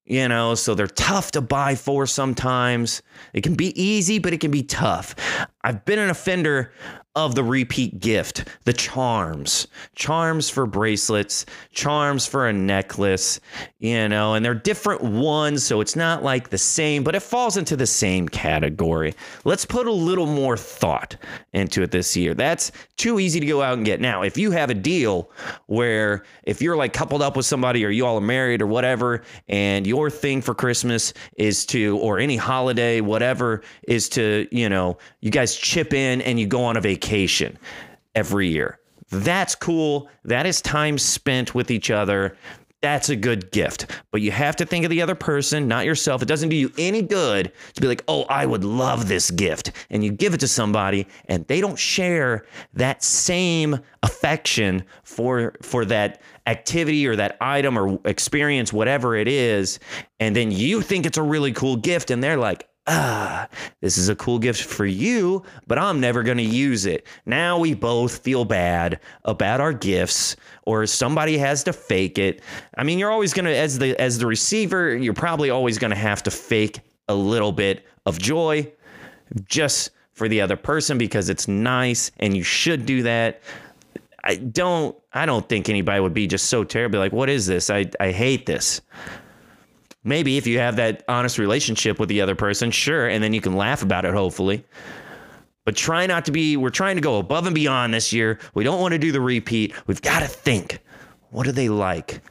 you 0.05 0.27
know, 0.27 0.57
so 0.57 0.75
they're 0.75 0.89
tough 0.89 1.31
to 1.33 1.41
buy 1.41 1.77
for 1.77 2.07
sometimes. 2.07 3.03
It 3.33 3.43
can 3.43 3.55
be 3.55 3.81
easy, 3.81 4.19
but 4.19 4.33
it 4.33 4.41
can 4.41 4.51
be 4.51 4.65
tough. 4.65 5.15
I've 5.63 5.85
been 5.85 6.01
an 6.01 6.11
offender 6.11 6.73
of 7.19 7.35
the 7.35 7.43
repeat 7.43 7.99
gift, 7.99 8.45
the 8.63 8.73
charms, 8.73 9.67
charms 9.97 10.49
for 10.49 10.67
bracelets, 10.67 11.45
charms 11.73 12.27
for 12.27 12.47
a 12.47 12.53
necklace, 12.53 13.41
you 13.81 14.09
know, 14.09 14.35
and 14.35 14.45
they're 14.45 14.55
different 14.55 15.03
ones, 15.03 15.65
so 15.65 15.81
it's 15.81 15.97
not 15.97 16.23
like 16.23 16.51
the 16.51 16.57
same, 16.57 17.03
but 17.03 17.17
it 17.17 17.21
falls 17.21 17.57
into 17.57 17.75
the 17.75 17.89
same 17.89 18.29
category. 18.29 19.15
Let's 19.45 19.65
put 19.65 19.89
a 19.89 19.93
little 19.93 20.27
more 20.27 20.57
thought 20.57 21.17
into 21.53 21.83
it 21.83 21.91
this 21.91 22.17
year. 22.17 22.35
That's 22.35 22.71
too 22.97 23.19
easy 23.19 23.41
to 23.41 23.47
go 23.47 23.63
out 23.63 23.77
and 23.77 23.85
get. 23.85 24.01
Now, 24.01 24.23
if 24.23 24.39
you 24.39 24.53
have 24.53 24.71
a 24.71 24.75
deal 24.75 25.29
where 25.67 26.23
if 26.45 26.63
you're 26.63 26.77
like 26.77 26.93
coupled 26.93 27.21
up 27.21 27.37
with 27.37 27.47
somebody 27.47 27.85
or 27.85 27.91
you 27.91 28.07
all 28.07 28.19
are 28.19 28.21
married 28.21 28.63
or 28.63 28.69
whatever, 28.69 29.23
and 29.49 29.89
your 29.89 30.09
thing 30.09 30.41
for 30.41 30.55
Christmas 30.55 31.13
is 31.37 31.67
to, 31.67 31.99
or 31.99 32.21
any 32.21 32.37
holiday, 32.37 33.01
whatever, 33.01 33.63
is 33.89 34.09
to, 34.11 34.47
you 34.53 34.69
know, 34.69 34.99
you 35.21 35.33
guys 35.33 35.57
chip 35.57 35.93
in 35.93 36.21
and 36.23 36.39
you 36.39 36.47
go 36.47 36.63
on 36.63 36.77
a 36.77 36.81
vacation 36.81 37.08
every 38.15 38.49
year. 38.49 38.79
That's 39.11 39.55
cool. 39.55 40.09
That 40.25 40.47
is 40.47 40.61
time 40.61 40.99
spent 40.99 41.55
with 41.55 41.71
each 41.71 41.91
other. 41.91 42.37
That's 42.81 43.09
a 43.09 43.17
good 43.17 43.51
gift. 43.51 43.91
But 44.13 44.21
you 44.21 44.31
have 44.31 44.55
to 44.57 44.67
think 44.67 44.85
of 44.85 44.91
the 44.91 45.03
other 45.03 45.17
person, 45.17 45.67
not 45.67 45.85
yourself. 45.85 46.23
It 46.23 46.29
doesn't 46.29 46.49
do 46.49 46.55
you 46.57 46.71
any 46.79 47.03
good 47.03 47.51
to 47.75 47.81
be 47.81 47.89
like, 47.89 48.05
oh, 48.07 48.23
I 48.29 48.47
would 48.47 48.63
love 48.63 49.09
this 49.09 49.33
gift. 49.33 49.73
And 49.91 50.05
you 50.05 50.13
give 50.13 50.33
it 50.33 50.41
to 50.41 50.49
somebody 50.49 51.09
and 51.25 51.45
they 51.49 51.61
don't 51.61 51.79
share 51.79 52.47
that 52.75 53.03
same 53.03 53.81
affection 54.05 54.85
for 55.03 55.55
for 55.61 55.85
that 55.87 56.23
activity 56.47 57.07
or 57.07 57.17
that 57.17 57.37
item 57.41 57.77
or 57.77 57.99
experience, 58.05 58.73
whatever 58.73 59.17
it 59.17 59.27
is. 59.27 59.81
And 60.21 60.37
then 60.37 60.53
you 60.53 60.81
think 60.81 61.05
it's 61.05 61.19
a 61.19 61.23
really 61.23 61.53
cool 61.53 61.77
gift, 61.77 62.11
and 62.11 62.23
they're 62.23 62.37
like, 62.37 62.68
ah, 62.89 63.49
this 63.81 63.99
is 63.99 64.09
a 64.09 64.17
cool 64.17 64.39
gift 64.39 64.63
for 64.65 64.87
you, 64.87 65.45
but 65.67 65.79
I'm 65.79 66.01
never 66.01 66.23
going 66.23 66.39
to 66.39 66.43
use 66.43 66.87
it. 66.87 67.07
Now 67.27 67.59
we 67.59 67.75
both 67.75 68.19
feel 68.19 68.45
bad 68.45 69.01
about 69.25 69.61
our 69.61 69.73
gifts 69.73 70.37
or 70.65 70.87
somebody 70.87 71.39
has 71.39 71.63
to 71.65 71.73
fake 71.73 72.19
it. 72.19 72.43
I 72.77 72.83
mean, 72.83 72.99
you're 72.99 73.11
always 73.13 73.33
going 73.33 73.45
to 73.45 73.57
as 73.57 73.79
the 73.79 73.99
as 74.01 74.19
the 74.19 74.27
receiver, 74.27 74.97
you're 74.97 75.15
probably 75.15 75.51
always 75.51 75.79
going 75.79 75.91
to 75.91 75.97
have 75.97 76.23
to 76.25 76.31
fake 76.31 76.81
a 77.09 77.15
little 77.15 77.53
bit 77.53 77.87
of 78.07 78.19
joy 78.19 78.71
just 79.45 79.91
for 80.13 80.29
the 80.29 80.41
other 80.41 80.57
person 80.57 80.99
because 80.99 81.29
it's 81.29 81.47
nice 81.47 82.11
and 82.19 82.37
you 82.37 82.43
should 82.43 82.87
do 82.87 83.03
that. 83.03 83.41
I 84.25 84.37
don't 84.37 84.97
I 85.13 85.27
don't 85.27 85.49
think 85.49 85.69
anybody 85.69 86.01
would 86.01 86.15
be 86.15 86.27
just 86.27 86.47
so 86.47 86.65
terribly 86.65 86.99
like, 86.99 87.13
what 87.13 87.29
is 87.29 87.47
this? 87.47 87.71
I, 87.71 87.91
I 88.01 88.13
hate 88.13 88.47
this. 88.47 88.81
Maybe 90.05 90.37
if 90.37 90.47
you 90.47 90.59
have 90.59 90.77
that 90.77 91.05
honest 91.09 91.39
relationship 91.39 91.99
with 91.99 92.09
the 92.09 92.21
other 92.21 92.35
person, 92.35 92.71
sure, 92.71 93.09
and 93.09 93.23
then 93.23 93.33
you 93.33 93.41
can 93.41 93.57
laugh 93.57 93.83
about 93.83 94.05
it, 94.05 94.15
hopefully. 94.15 94.65
But 95.65 95.77
try 95.77 96.07
not 96.07 96.25
to 96.27 96.33
be, 96.33 96.57
we're 96.57 96.71
trying 96.71 96.97
to 96.97 97.03
go 97.03 97.19
above 97.19 97.47
and 97.47 97.55
beyond 97.55 97.93
this 97.93 98.13
year. 98.13 98.39
We 98.55 98.65
don't 98.65 98.81
want 98.81 98.93
to 98.93 98.99
do 98.99 99.13
the 99.13 99.21
repeat. 99.21 99.75
We've 99.87 100.01
got 100.01 100.21
to 100.21 100.27
think 100.27 100.79
what 101.31 101.45
do 101.45 101.53
they 101.53 101.69
like? 101.69 102.23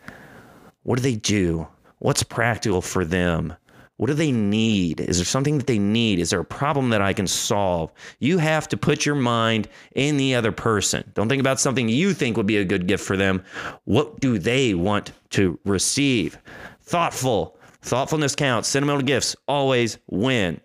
What 0.84 0.96
do 0.96 1.04
they 1.04 1.18
do? 1.18 1.68
What's 2.00 2.24
practical 2.24 2.82
for 2.82 3.06
them? 3.06 3.54
What 3.98 4.08
do 4.08 4.14
they 4.14 4.32
need? 4.32 5.02
Is 5.02 5.18
there 5.18 5.26
something 5.26 5.58
that 5.58 5.68
they 5.68 5.80
need? 5.80 6.20
Is 6.20 6.30
there 6.30 6.40
a 6.40 6.46
problem 6.46 6.90
that 6.90 7.02
I 7.02 7.14
can 7.14 7.26
solve? 7.26 7.92
You 8.20 8.38
have 8.38 8.68
to 8.70 8.78
put 8.78 9.06
your 9.06 9.16
mind 9.16 9.68
in 9.96 10.18
the 10.18 10.36
other 10.36 10.52
person. 10.52 11.12
Don't 11.16 11.30
think 11.30 11.40
about 11.40 11.60
something 11.60 11.90
you 11.90 12.14
think 12.14 12.38
would 12.38 12.46
be 12.46 12.58
a 12.58 12.66
good 12.66 12.88
gift 12.88 13.04
for 13.04 13.18
them. 13.18 13.44
What 13.86 14.20
do 14.20 14.38
they 14.38 14.76
want 14.76 15.12
to 15.32 15.60
receive? 15.66 16.38
Thoughtful, 16.82 17.57
Thoughtfulness 17.82 18.36
counts. 18.36 18.68
Sentimental 18.68 19.04
gifts 19.04 19.36
always 19.48 19.98
win. 20.08 20.60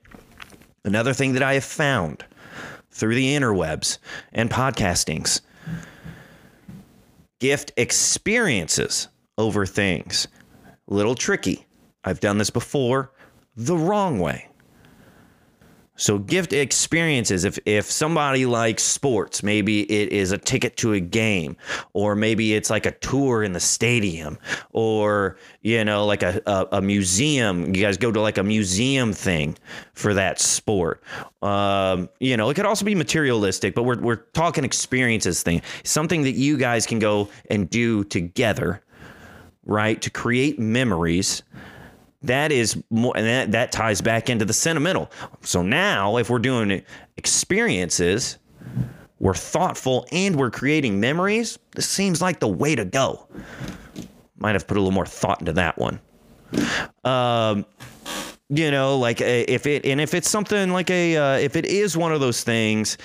Another 0.85 1.15
thing 1.15 1.35
that 1.35 1.43
I 1.43 1.55
have 1.55 1.65
found 1.65 2.25
through 2.91 3.15
the 3.15 3.35
interwebs 3.35 3.99
and 4.33 4.51
podcastings 4.51 5.41
gift 7.43 7.73
experiences 7.77 9.09
over 9.37 9.67
things. 9.67 10.29
Little 10.87 11.17
tricky. 11.17 11.67
I've 12.05 12.21
done 12.21 12.39
this 12.39 12.51
before 12.51 13.11
the 13.57 13.77
wrong 13.77 14.21
way. 14.21 14.49
So 16.03 16.19
gift 16.19 16.53
experiences. 16.53 17.45
If 17.45 17.61
if 17.65 17.89
somebody 17.89 18.45
likes 18.45 18.83
sports, 18.83 19.45
maybe 19.45 19.83
it 19.83 20.13
is 20.13 20.33
a 20.33 20.37
ticket 20.37 20.77
to 20.79 20.95
a 20.95 20.99
game, 21.01 21.57
or 21.93 22.17
maybe 22.17 22.55
it's 22.55 22.71
like 22.71 22.87
a 22.87 22.91
tour 22.91 23.45
in 23.45 23.53
the 23.53 23.61
stadium, 23.61 24.37
or 24.73 25.37
you 25.61 25.85
know, 25.85 26.05
like 26.05 26.25
a, 26.25 26.43
a, 26.45 26.79
a 26.79 26.83
museum. 26.83 27.73
You 27.73 27.81
guys 27.81 27.99
go 27.99 28.11
to 28.11 28.21
like 28.21 28.37
a 28.37 28.43
museum 28.43 29.13
thing 29.13 29.57
for 29.93 30.13
that 30.15 30.41
sport. 30.41 31.05
Um, 31.41 32.09
you 32.19 32.37
know, 32.37 32.51
it 32.51 32.55
could 32.55 32.67
also 32.67 32.85
be 32.85 32.97
materialistic, 32.97 33.77
but 33.77 33.85
we're 33.85 34.01
we're 34.01 34.25
talking 34.35 34.65
experiences 34.65 35.45
thing. 35.45 35.63
Something 35.85 36.23
that 36.23 36.33
you 36.35 36.57
guys 36.57 36.85
can 36.85 36.99
go 36.99 37.29
and 37.49 37.71
do 37.71 38.03
together, 38.03 38.83
right? 39.67 40.03
To 40.03 40.11
create 40.11 40.59
memories 40.59 41.45
that 42.23 42.53
is 42.53 42.83
more 42.91 43.17
and 43.17 43.27
that, 43.27 43.53
that 43.53 43.73
ties 43.73 44.01
back 44.01 44.31
into 44.31 44.45
the 44.45 44.53
sentimental 44.53 45.11
so 45.41 45.63
now 45.63 46.17
if 46.17 46.31
we're 46.31 46.39
doing 46.39 46.83
experiences 47.17 48.39
we're 49.23 49.35
thoughtful, 49.35 50.05
and 50.11 50.35
we're 50.35 50.51
creating 50.51 50.99
memories, 50.99 51.57
this 51.77 51.89
seems 51.89 52.21
like 52.21 52.41
the 52.41 52.49
way 52.49 52.75
to 52.75 52.85
go. 52.85 53.29
Might 54.37 54.57
have 54.57 54.67
put 54.67 54.77
a 54.77 54.81
little 54.81 54.91
more 54.91 55.07
thought 55.07 55.39
into 55.39 55.53
that 55.53 55.79
one. 55.79 56.01
Um, 57.05 57.65
you 58.49 58.73
know, 58.73 58.99
like 58.99 59.21
uh, 59.21 59.25
if 59.25 59.65
it 59.67 59.87
and 59.87 60.01
if 60.01 60.13
it's 60.13 60.29
something 60.29 60.73
like 60.73 60.91
a 60.91 61.17
uh, 61.17 61.37
if 61.37 61.55
it 61.55 61.67
is 61.67 61.97
one 61.97 62.13
of 62.13 62.21
those 62.21 62.43
things 62.43 62.99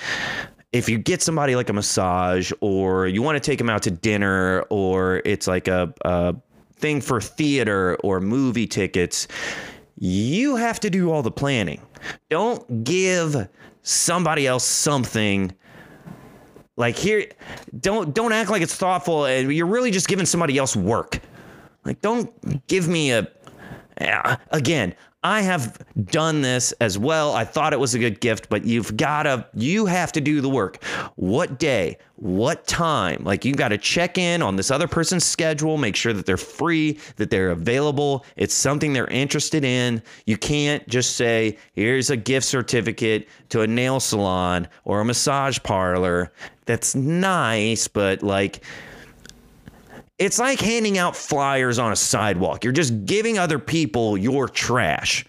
if 0.74 0.90
you 0.90 0.98
get 0.98 1.22
somebody 1.22 1.56
like 1.56 1.70
a 1.70 1.74
massage 1.74 2.52
or 2.60 3.08
you 3.08 3.22
want 3.22 3.36
to 3.36 3.40
take 3.40 3.58
them 3.58 3.70
out 3.70 3.82
to 3.84 3.90
dinner 3.90 4.62
or 4.70 5.22
it's 5.24 5.48
like 5.48 5.68
a, 5.68 5.94
a 6.04 6.36
thing 6.80 7.02
for 7.02 7.20
theater 7.22 7.98
or 8.04 8.20
movie 8.20 8.68
tickets, 8.68 9.28
you 9.98 10.56
have 10.56 10.80
to 10.82 10.90
do 10.90 11.12
all 11.12 11.22
the 11.22 11.32
planning. 11.32 11.82
Don't 12.30 12.84
give 12.84 13.48
somebody 13.82 14.46
else 14.48 14.64
something 14.64 15.54
like 16.76 16.96
here 16.96 17.26
don't 17.80 18.14
don't 18.14 18.32
act 18.32 18.50
like 18.50 18.62
it's 18.62 18.76
thoughtful 18.76 19.26
and 19.26 19.52
you're 19.52 19.66
really 19.66 19.90
just 19.90 20.08
giving 20.08 20.26
somebody 20.26 20.58
else 20.58 20.76
work. 20.76 21.20
Like 21.84 22.02
don't 22.02 22.68
give 22.68 22.88
me 22.88 23.12
a 23.12 23.28
again, 24.52 24.94
I 25.28 25.42
have 25.42 25.86
done 26.06 26.42
this 26.42 26.72
as 26.80 26.98
well. 26.98 27.34
I 27.34 27.44
thought 27.44 27.74
it 27.74 27.80
was 27.82 27.94
a 27.94 28.00
good 28.00 28.22
gift, 28.22 28.48
but 28.48 28.64
you've 28.64 28.96
got 28.96 29.24
to, 29.24 29.46
you 29.54 29.86
have 29.86 30.14
to 30.14 30.22
do 30.22 30.40
the 30.40 30.48
work. 30.48 30.82
What 31.18 31.60
day? 31.60 31.98
What 32.16 32.66
time? 32.66 33.26
Like 33.26 33.44
you've 33.44 33.58
got 33.58 33.70
to 33.70 33.78
check 33.78 34.18
in 34.18 34.42
on 34.42 34.56
this 34.56 34.72
other 34.72 34.88
person's 34.88 35.26
schedule, 35.26 35.76
make 35.78 35.98
sure 35.98 36.14
that 36.14 36.26
they're 36.26 36.38
free, 36.38 36.98
that 37.18 37.30
they're 37.30 37.52
available. 37.52 38.26
It's 38.38 38.54
something 38.54 38.94
they're 38.94 39.08
interested 39.08 39.66
in. 39.66 40.02
You 40.26 40.38
can't 40.38 40.88
just 40.88 41.18
say, 41.18 41.58
here's 41.74 42.10
a 42.10 42.16
gift 42.16 42.48
certificate 42.48 43.28
to 43.50 43.62
a 43.62 43.68
nail 43.68 44.00
salon 44.00 44.70
or 44.86 45.02
a 45.02 45.06
massage 45.06 45.60
parlor. 45.62 46.32
That's 46.66 46.96
nice, 46.96 47.90
but 47.90 48.24
like, 48.24 48.64
it's 50.20 50.40
like 50.40 50.60
handing 50.60 50.98
out 50.98 51.16
flyers 51.16 51.80
on 51.80 51.92
a 51.92 51.96
sidewalk. 51.96 52.64
You're 52.64 52.74
just 52.74 53.06
giving 53.06 53.38
other 53.38 53.60
people 53.60 54.18
your 54.18 54.50
trash. 54.50 55.26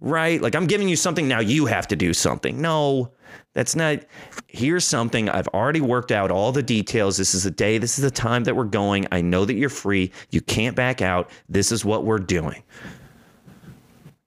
Right? 0.00 0.40
Like 0.40 0.54
I'm 0.54 0.66
giving 0.66 0.88
you 0.88 0.96
something 0.96 1.26
now 1.26 1.40
you 1.40 1.66
have 1.66 1.88
to 1.88 1.96
do 1.96 2.12
something. 2.12 2.60
No. 2.60 3.12
That's 3.54 3.74
not 3.74 4.00
here's 4.46 4.84
something 4.84 5.28
I've 5.28 5.48
already 5.48 5.80
worked 5.80 6.12
out 6.12 6.30
all 6.30 6.52
the 6.52 6.62
details. 6.62 7.16
This 7.16 7.34
is 7.34 7.44
the 7.44 7.50
day, 7.50 7.78
this 7.78 7.98
is 7.98 8.04
the 8.04 8.10
time 8.10 8.44
that 8.44 8.54
we're 8.54 8.64
going. 8.64 9.06
I 9.10 9.20
know 9.20 9.44
that 9.44 9.54
you're 9.54 9.68
free. 9.68 10.12
You 10.30 10.40
can't 10.40 10.76
back 10.76 11.02
out. 11.02 11.30
This 11.48 11.72
is 11.72 11.84
what 11.84 12.04
we're 12.04 12.18
doing. 12.18 12.62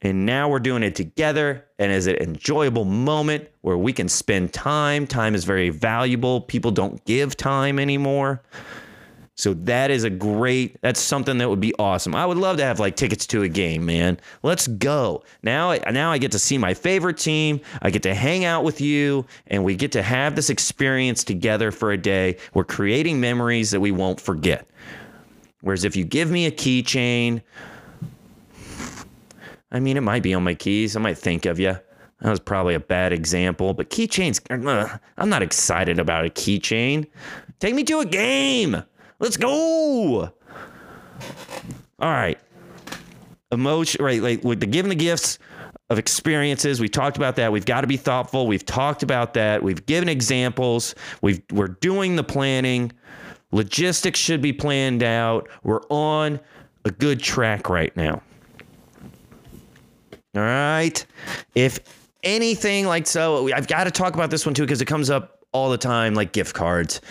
And 0.02 0.26
now 0.26 0.50
we're 0.50 0.60
doing 0.60 0.82
it 0.82 0.96
together 0.96 1.66
and 1.78 1.92
as 1.92 2.08
an 2.08 2.16
enjoyable 2.16 2.86
moment 2.86 3.48
where 3.62 3.78
we 3.78 3.94
can 3.94 4.10
spend 4.10 4.52
time. 4.52 5.06
Time 5.06 5.36
is 5.36 5.44
very 5.44 5.70
valuable. 5.70 6.42
People 6.42 6.72
don't 6.72 7.04
give 7.06 7.38
time 7.38 7.78
anymore. 7.80 8.42
So 9.36 9.54
that 9.54 9.90
is 9.90 10.04
a 10.04 10.10
great, 10.10 10.80
that's 10.82 11.00
something 11.00 11.38
that 11.38 11.50
would 11.50 11.60
be 11.60 11.74
awesome. 11.80 12.14
I 12.14 12.26
would 12.26 12.38
love 12.38 12.58
to 12.58 12.64
have 12.64 12.80
like 12.80 12.96
tickets 12.96 13.26
to 13.28 13.44
a 13.44 13.50
game, 13.50 13.86
man. 13.86 14.20
Let's 14.44 14.68
go. 14.68 15.24
Now, 15.42 15.74
now 15.92 16.12
I 16.12 16.18
get 16.18 16.34
to 16.34 16.40
see 16.40 16.58
my 16.58 16.74
favorite 16.74 17.18
team. 17.18 17.62
I 17.82 17.90
get 17.90 18.04
to 18.04 18.14
hang 18.14 18.46
out 18.46 18.64
with 18.64 18.82
you 18.82 19.26
and 19.48 19.64
we 19.64 19.76
get 19.76 19.94
to 19.94 20.02
have 20.02 20.36
this 20.36 20.50
experience 20.50 21.24
together 21.24 21.72
for 21.72 21.92
a 21.92 21.98
day. 21.98 22.38
We're 22.54 22.66
creating 22.66 23.20
memories 23.20 23.72
that 23.72 23.80
we 23.80 23.92
won't 23.92 24.20
forget. 24.20 24.68
Whereas 25.62 25.86
if 25.86 25.96
you 25.96 26.04
give 26.04 26.30
me 26.30 26.46
a 26.46 26.52
keychain, 26.52 27.42
I 29.72 29.80
mean, 29.80 29.96
it 29.96 30.02
might 30.02 30.24
be 30.24 30.34
on 30.34 30.44
my 30.44 30.56
keys. 30.56 30.96
I 30.96 31.00
might 31.00 31.18
think 31.18 31.46
of 31.46 31.60
you. 31.60 31.78
That 32.22 32.30
was 32.30 32.40
probably 32.40 32.76
a 32.76 32.80
bad 32.80 33.14
example, 33.14 33.74
but 33.74 33.90
keychains, 33.90 34.40
uh, 34.68 34.98
I'm 35.18 35.30
not 35.30 35.42
excited 35.42 35.98
about 35.98 36.26
a 36.26 36.30
keychain. 36.30 37.08
Take 37.60 37.74
me 37.74 37.84
to 37.86 38.00
a 38.00 38.06
game. 38.06 38.84
Let's 39.22 39.38
go. 39.38 40.24
All 40.24 40.32
right. 42.00 42.40
Emotion, 43.52 44.04
right? 44.04 44.20
Like 44.20 44.44
with 44.44 44.60
the 44.60 44.66
giving 44.66 44.90
the 44.90 44.96
gifts 44.96 45.38
of 45.92 46.00
experiences. 46.00 46.82
We 46.82 46.90
talked 46.90 47.18
about 47.18 47.36
that. 47.36 47.52
We've 47.52 47.66
got 47.66 47.82
to 47.82 47.88
be 47.88 47.98
thoughtful. 47.98 48.48
We've 48.48 48.66
talked 48.66 49.04
about 49.04 49.36
that. 49.36 49.62
We've 49.62 49.86
given 49.86 50.10
examples. 50.10 50.96
We've 51.22 51.40
we're 51.52 51.68
doing 51.68 52.16
the 52.16 52.24
planning. 52.24 52.92
Logistics 53.52 54.20
should 54.20 54.42
be 54.42 54.54
planned 54.54 55.04
out. 55.04 55.48
We're 55.64 55.82
on 55.90 56.40
a 56.86 56.90
good 56.90 57.20
track 57.20 57.70
right 57.70 57.96
now. 57.96 58.24
All 60.36 60.42
right. 60.42 61.06
If 61.54 61.80
anything 62.24 62.88
like 62.88 63.06
so, 63.06 63.54
I've 63.54 63.68
got 63.68 63.84
to 63.84 63.92
talk 63.92 64.16
about 64.16 64.32
this 64.32 64.48
one 64.48 64.56
too 64.56 64.64
because 64.64 64.82
it 64.82 64.86
comes 64.86 65.12
up 65.12 65.46
all 65.52 65.70
the 65.70 65.78
time, 65.78 66.16
like 66.16 66.32
gift 66.32 66.56
cards 66.56 67.02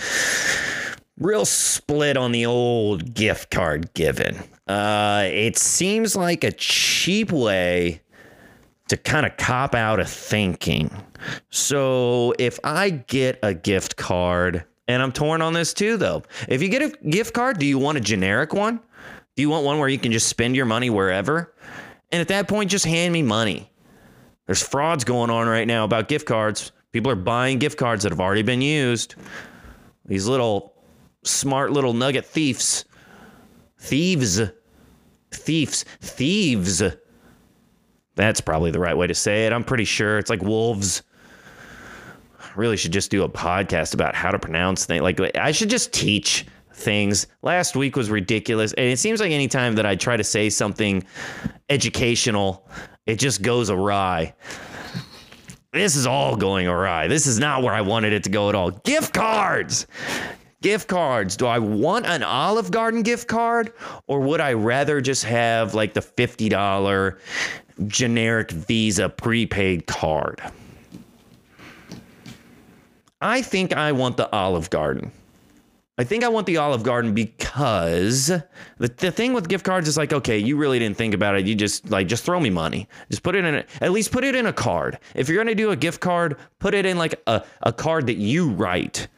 real 1.20 1.44
split 1.44 2.16
on 2.16 2.32
the 2.32 2.46
old 2.46 3.14
gift 3.14 3.50
card 3.50 3.92
given. 3.94 4.36
Uh, 4.66 5.24
it 5.26 5.56
seems 5.56 6.16
like 6.16 6.42
a 6.42 6.50
cheap 6.50 7.30
way 7.30 8.00
to 8.88 8.96
kind 8.96 9.26
of 9.26 9.36
cop 9.36 9.74
out 9.74 10.00
of 10.00 10.08
thinking. 10.08 10.90
So 11.50 12.34
if 12.38 12.58
I 12.64 12.90
get 12.90 13.38
a 13.42 13.54
gift 13.54 13.96
card, 13.96 14.64
and 14.88 15.00
I'm 15.00 15.12
torn 15.12 15.42
on 15.42 15.52
this 15.52 15.72
too, 15.72 15.96
though. 15.96 16.24
If 16.48 16.62
you 16.62 16.68
get 16.68 16.82
a 16.82 16.88
gift 17.08 17.34
card, 17.34 17.58
do 17.58 17.66
you 17.66 17.78
want 17.78 17.98
a 17.98 18.00
generic 18.00 18.52
one? 18.52 18.80
Do 19.36 19.42
you 19.42 19.50
want 19.50 19.64
one 19.64 19.78
where 19.78 19.88
you 19.88 19.98
can 19.98 20.10
just 20.10 20.26
spend 20.26 20.56
your 20.56 20.66
money 20.66 20.90
wherever? 20.90 21.54
And 22.10 22.20
at 22.20 22.28
that 22.28 22.48
point, 22.48 22.70
just 22.70 22.84
hand 22.84 23.12
me 23.12 23.22
money. 23.22 23.70
There's 24.46 24.66
frauds 24.66 25.04
going 25.04 25.30
on 25.30 25.46
right 25.46 25.68
now 25.68 25.84
about 25.84 26.08
gift 26.08 26.26
cards. 26.26 26.72
People 26.90 27.12
are 27.12 27.16
buying 27.16 27.58
gift 27.58 27.78
cards 27.78 28.02
that 28.02 28.10
have 28.10 28.20
already 28.20 28.42
been 28.42 28.60
used. 28.60 29.14
These 30.04 30.26
little 30.26 30.69
smart 31.24 31.72
little 31.72 31.94
nugget 31.94 32.26
thieves. 32.26 32.84
Thieves. 33.78 34.40
Thieves. 35.30 35.84
Thieves. 36.00 36.82
That's 38.16 38.40
probably 38.40 38.70
the 38.70 38.80
right 38.80 38.96
way 38.96 39.06
to 39.06 39.14
say 39.14 39.46
it. 39.46 39.52
I'm 39.52 39.64
pretty 39.64 39.84
sure 39.84 40.18
it's 40.18 40.30
like 40.30 40.42
wolves. 40.42 41.02
really 42.56 42.76
should 42.76 42.92
just 42.92 43.10
do 43.10 43.22
a 43.22 43.28
podcast 43.28 43.94
about 43.94 44.14
how 44.14 44.30
to 44.30 44.38
pronounce 44.38 44.84
things. 44.84 45.02
Like 45.02 45.20
I 45.36 45.52
should 45.52 45.70
just 45.70 45.92
teach 45.92 46.46
things. 46.74 47.26
Last 47.42 47.76
week 47.76 47.96
was 47.96 48.10
ridiculous. 48.10 48.72
And 48.74 48.86
it 48.86 48.98
seems 48.98 49.20
like 49.20 49.30
anytime 49.30 49.74
that 49.76 49.86
I 49.86 49.96
try 49.96 50.16
to 50.16 50.24
say 50.24 50.50
something 50.50 51.04
educational, 51.68 52.68
it 53.06 53.18
just 53.18 53.42
goes 53.42 53.70
awry. 53.70 54.34
This 55.72 55.94
is 55.94 56.06
all 56.06 56.36
going 56.36 56.66
awry. 56.66 57.06
This 57.06 57.26
is 57.26 57.38
not 57.38 57.62
where 57.62 57.72
I 57.72 57.80
wanted 57.80 58.12
it 58.12 58.24
to 58.24 58.30
go 58.30 58.48
at 58.48 58.54
all. 58.56 58.70
Gift 58.70 59.14
cards 59.14 59.86
gift 60.62 60.88
cards. 60.88 61.36
Do 61.36 61.46
I 61.46 61.58
want 61.58 62.06
an 62.06 62.22
Olive 62.22 62.70
Garden 62.70 63.02
gift 63.02 63.28
card 63.28 63.72
or 64.06 64.20
would 64.20 64.40
I 64.40 64.52
rather 64.52 65.00
just 65.00 65.24
have 65.24 65.74
like 65.74 65.94
the 65.94 66.00
$50 66.00 67.18
generic 67.86 68.50
Visa 68.50 69.08
prepaid 69.08 69.86
card? 69.86 70.40
I 73.20 73.42
think 73.42 73.74
I 73.74 73.92
want 73.92 74.16
the 74.16 74.30
Olive 74.34 74.70
Garden. 74.70 75.12
I 75.98 76.04
think 76.04 76.24
I 76.24 76.28
want 76.28 76.46
the 76.46 76.56
Olive 76.56 76.82
Garden 76.82 77.12
because 77.12 78.28
the, 78.28 78.88
the 78.88 79.10
thing 79.10 79.34
with 79.34 79.50
gift 79.50 79.66
cards 79.66 79.86
is 79.86 79.98
like, 79.98 80.14
okay, 80.14 80.38
you 80.38 80.56
really 80.56 80.78
didn't 80.78 80.96
think 80.96 81.12
about 81.12 81.36
it. 81.36 81.46
You 81.46 81.54
just 81.54 81.90
like 81.90 82.06
just 82.06 82.24
throw 82.24 82.40
me 82.40 82.48
money. 82.48 82.88
Just 83.10 83.22
put 83.22 83.34
it 83.34 83.44
in 83.44 83.56
a, 83.56 83.64
at 83.82 83.92
least 83.92 84.10
put 84.10 84.24
it 84.24 84.34
in 84.34 84.46
a 84.46 84.52
card. 84.52 84.98
If 85.14 85.28
you're 85.28 85.36
gonna 85.36 85.54
do 85.54 85.72
a 85.72 85.76
gift 85.76 86.00
card, 86.00 86.38
put 86.58 86.72
it 86.72 86.86
in 86.86 86.96
like 86.96 87.20
a, 87.26 87.44
a 87.60 87.72
card 87.74 88.06
that 88.06 88.16
you 88.16 88.48
write 88.48 89.08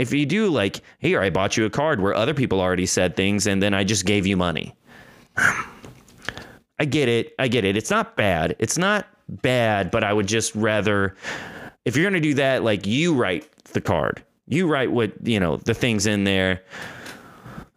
if 0.00 0.14
you 0.14 0.24
do 0.24 0.48
like, 0.48 0.80
here, 0.98 1.20
I 1.20 1.28
bought 1.28 1.58
you 1.58 1.66
a 1.66 1.70
card 1.70 2.00
where 2.00 2.14
other 2.14 2.32
people 2.32 2.58
already 2.58 2.86
said 2.86 3.16
things 3.16 3.46
and 3.46 3.62
then 3.62 3.74
I 3.74 3.84
just 3.84 4.06
gave 4.06 4.26
you 4.26 4.34
money. 4.34 4.74
I 5.36 6.86
get 6.86 7.10
it. 7.10 7.34
I 7.38 7.48
get 7.48 7.66
it. 7.66 7.76
It's 7.76 7.90
not 7.90 8.16
bad. 8.16 8.56
It's 8.58 8.78
not 8.78 9.06
bad, 9.28 9.90
but 9.90 10.02
I 10.02 10.14
would 10.14 10.26
just 10.26 10.54
rather, 10.54 11.14
if 11.84 11.94
you're 11.96 12.04
going 12.04 12.14
to 12.14 12.26
do 12.26 12.34
that, 12.34 12.64
like 12.64 12.86
you 12.86 13.12
write 13.12 13.46
the 13.64 13.82
card, 13.82 14.24
you 14.48 14.66
write 14.66 14.90
what, 14.90 15.12
you 15.22 15.38
know, 15.38 15.58
the 15.58 15.74
things 15.74 16.06
in 16.06 16.24
there 16.24 16.62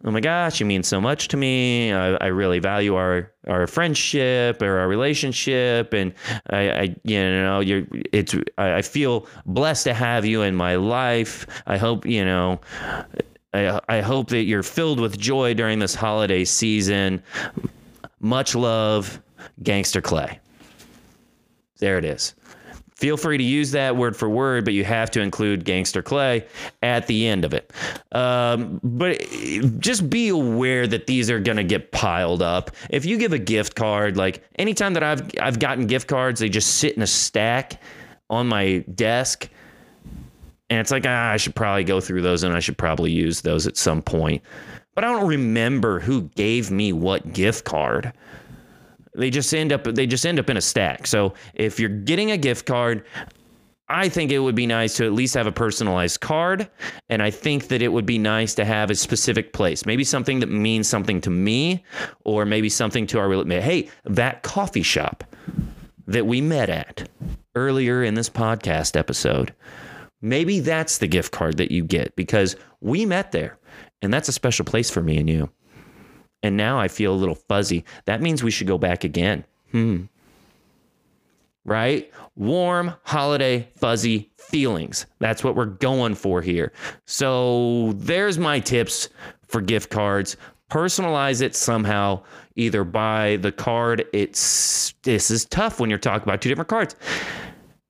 oh 0.04 0.10
my 0.10 0.20
gosh, 0.20 0.60
you 0.60 0.66
mean 0.66 0.82
so 0.82 1.00
much 1.00 1.28
to 1.28 1.36
me. 1.36 1.92
I, 1.92 2.14
I 2.16 2.26
really 2.26 2.58
value 2.58 2.94
our 2.94 3.32
our 3.46 3.66
friendship 3.66 4.62
or 4.62 4.78
our 4.78 4.88
relationship, 4.88 5.92
and 5.92 6.14
I, 6.50 6.70
I 6.70 6.96
you 7.04 7.18
know, 7.18 7.60
you're 7.60 7.86
it's 8.12 8.34
I 8.58 8.82
feel 8.82 9.26
blessed 9.46 9.84
to 9.84 9.94
have 9.94 10.24
you 10.24 10.42
in 10.42 10.54
my 10.54 10.76
life. 10.76 11.46
I 11.66 11.76
hope 11.76 12.06
you 12.06 12.24
know. 12.24 12.60
I, 13.52 13.80
I 13.88 14.00
hope 14.00 14.30
that 14.30 14.42
you're 14.42 14.64
filled 14.64 14.98
with 14.98 15.16
joy 15.16 15.54
during 15.54 15.78
this 15.78 15.94
holiday 15.94 16.44
season. 16.44 17.22
Much 18.18 18.56
love, 18.56 19.22
Gangster 19.62 20.00
Clay. 20.00 20.40
There 21.78 21.96
it 21.96 22.04
is. 22.04 22.34
Feel 22.96 23.16
free 23.16 23.38
to 23.38 23.44
use 23.44 23.72
that 23.72 23.96
word 23.96 24.16
for 24.16 24.28
word, 24.28 24.64
but 24.64 24.74
you 24.74 24.84
have 24.84 25.10
to 25.12 25.20
include 25.20 25.64
Gangster 25.64 26.02
Clay 26.02 26.46
at 26.82 27.06
the 27.08 27.26
end 27.26 27.44
of 27.44 27.54
it. 27.54 27.72
Um, 28.12 28.80
but 28.84 29.20
just 29.80 30.08
be 30.10 30.28
aware 30.28 30.86
that 30.86 31.06
these 31.06 31.30
are 31.30 31.40
going 31.40 31.56
to 31.58 31.64
get 31.64 31.92
piled 31.92 32.42
up. 32.42 32.70
If 32.90 33.04
you 33.04 33.18
give 33.18 33.32
a 33.32 33.38
gift 33.38 33.74
card, 33.76 34.16
like 34.16 34.44
anytime 34.58 34.94
that 34.94 35.02
I've 35.02 35.22
I've 35.40 35.58
gotten 35.58 35.86
gift 35.88 36.08
cards, 36.08 36.40
they 36.40 36.48
just 36.48 36.76
sit 36.76 36.96
in 36.96 37.02
a 37.02 37.06
stack 37.06 37.82
on 38.30 38.46
my 38.48 38.78
desk 38.94 39.48
And 40.70 40.80
it's 40.80 40.90
like, 40.90 41.04
ah, 41.06 41.30
I 41.30 41.36
should 41.36 41.54
probably 41.54 41.84
go 41.84 42.00
through 42.00 42.22
those 42.22 42.42
and 42.42 42.54
I 42.54 42.60
should 42.60 42.78
probably 42.78 43.12
use 43.12 43.42
those 43.42 43.66
at 43.66 43.76
some 43.76 44.02
point. 44.02 44.42
But 44.94 45.04
I 45.04 45.12
don't 45.12 45.26
remember 45.28 46.00
who 46.00 46.22
gave 46.36 46.70
me 46.70 46.92
what 46.92 47.32
gift 47.32 47.64
card. 47.64 48.12
They 49.14 49.30
just 49.30 49.52
end 49.54 49.72
up 49.72 49.84
they 49.84 50.06
just 50.06 50.26
end 50.26 50.38
up 50.38 50.50
in 50.50 50.56
a 50.56 50.60
stack. 50.60 51.06
So 51.06 51.34
if 51.54 51.78
you're 51.78 51.88
getting 51.88 52.30
a 52.30 52.36
gift 52.36 52.66
card, 52.66 53.04
I 53.88 54.08
think 54.08 54.32
it 54.32 54.38
would 54.38 54.54
be 54.54 54.66
nice 54.66 54.96
to 54.96 55.04
at 55.04 55.12
least 55.12 55.34
have 55.34 55.46
a 55.46 55.52
personalized 55.52 56.20
card. 56.20 56.68
And 57.10 57.22
I 57.22 57.30
think 57.30 57.68
that 57.68 57.82
it 57.82 57.88
would 57.88 58.06
be 58.06 58.18
nice 58.18 58.54
to 58.54 58.64
have 58.64 58.90
a 58.90 58.94
specific 58.94 59.52
place, 59.52 59.84
maybe 59.84 60.04
something 60.04 60.40
that 60.40 60.48
means 60.48 60.88
something 60.88 61.20
to 61.20 61.30
me, 61.30 61.84
or 62.24 62.46
maybe 62.46 62.70
something 62.70 63.06
to 63.08 63.18
our, 63.18 63.44
hey, 63.44 63.90
that 64.04 64.42
coffee 64.42 64.82
shop 64.82 65.22
that 66.06 66.26
we 66.26 66.40
met 66.40 66.70
at 66.70 67.08
earlier 67.54 68.02
in 68.02 68.14
this 68.14 68.30
podcast 68.30 68.96
episode. 68.96 69.54
Maybe 70.22 70.60
that's 70.60 70.98
the 70.98 71.06
gift 71.06 71.32
card 71.32 71.58
that 71.58 71.70
you 71.70 71.84
get 71.84 72.16
because 72.16 72.56
we 72.80 73.04
met 73.04 73.32
there 73.32 73.58
and 74.00 74.12
that's 74.12 74.28
a 74.28 74.32
special 74.32 74.64
place 74.64 74.90
for 74.90 75.02
me 75.02 75.18
and 75.18 75.28
you. 75.28 75.50
And 76.44 76.56
now 76.56 76.78
I 76.78 76.86
feel 76.86 77.12
a 77.12 77.16
little 77.16 77.34
fuzzy. 77.34 77.84
That 78.04 78.22
means 78.22 78.44
we 78.44 78.52
should 78.52 78.68
go 78.68 78.78
back 78.78 79.02
again. 79.02 79.44
Hmm 79.72 80.04
right? 81.64 82.12
Warm, 82.36 82.94
holiday, 83.04 83.68
fuzzy 83.76 84.30
feelings. 84.36 85.06
That's 85.18 85.42
what 85.42 85.56
we're 85.56 85.64
going 85.66 86.14
for 86.14 86.42
here. 86.42 86.72
So 87.06 87.92
there's 87.96 88.38
my 88.38 88.60
tips 88.60 89.08
for 89.48 89.60
gift 89.60 89.90
cards. 89.90 90.36
Personalize 90.70 91.40
it 91.42 91.54
somehow, 91.54 92.22
either 92.56 92.84
by 92.84 93.36
the 93.36 93.52
card. 93.52 94.04
It's 94.12 94.94
this 95.02 95.30
is 95.30 95.44
tough 95.46 95.80
when 95.80 95.90
you're 95.90 95.98
talking 95.98 96.24
about 96.24 96.42
two 96.42 96.48
different 96.48 96.68
cards. 96.68 96.96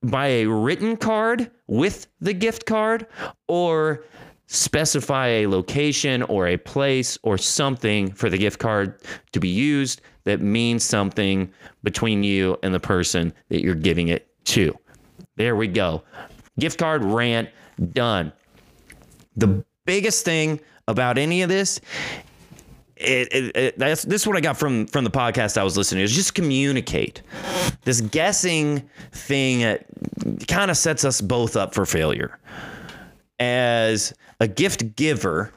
Buy 0.03 0.27
a 0.27 0.45
written 0.45 0.97
card 0.97 1.49
with 1.67 2.07
the 2.21 2.33
gift 2.33 2.65
card, 2.65 3.07
or 3.47 4.03
specify 4.47 5.27
a 5.27 5.47
location 5.47 6.23
or 6.23 6.47
a 6.47 6.57
place 6.57 7.17
or 7.23 7.37
something 7.37 8.11
for 8.11 8.29
the 8.29 8.37
gift 8.37 8.59
card 8.59 8.99
to 9.31 9.39
be 9.39 9.49
used 9.49 10.01
that 10.23 10.41
means 10.41 10.83
something 10.83 11.51
between 11.83 12.23
you 12.23 12.57
and 12.63 12.73
the 12.73 12.79
person 12.79 13.33
that 13.49 13.61
you're 13.61 13.75
giving 13.75 14.09
it 14.09 14.27
to. 14.45 14.77
There 15.35 15.55
we 15.55 15.67
go. 15.67 16.03
Gift 16.59 16.79
card 16.79 17.03
rant 17.03 17.49
done. 17.93 18.31
The 19.35 19.63
biggest 19.85 20.25
thing 20.25 20.59
about 20.87 21.17
any 21.17 21.41
of 21.41 21.49
this 21.49 21.79
it, 22.97 23.33
it, 23.33 23.57
it, 23.57 23.77
that's 23.77 24.03
this 24.03 24.21
is 24.21 24.27
what 24.27 24.37
I 24.37 24.41
got 24.41 24.57
from 24.57 24.87
from 24.87 25.03
the 25.03 25.11
podcast 25.11 25.57
I 25.57 25.63
was 25.63 25.75
listening 25.75 25.99
to 25.99 26.03
is 26.05 26.15
just 26.15 26.33
communicate. 26.33 27.21
This 27.83 27.99
guessing 27.99 28.89
thing 29.11 29.77
kind 30.47 30.71
of 30.71 30.77
sets 30.77 31.03
us 31.03 31.19
both 31.19 31.57
up 31.57 31.73
for 31.73 31.85
failure. 31.85 32.39
As 33.39 34.13
a 34.39 34.47
gift 34.47 34.95
giver, 34.95 35.53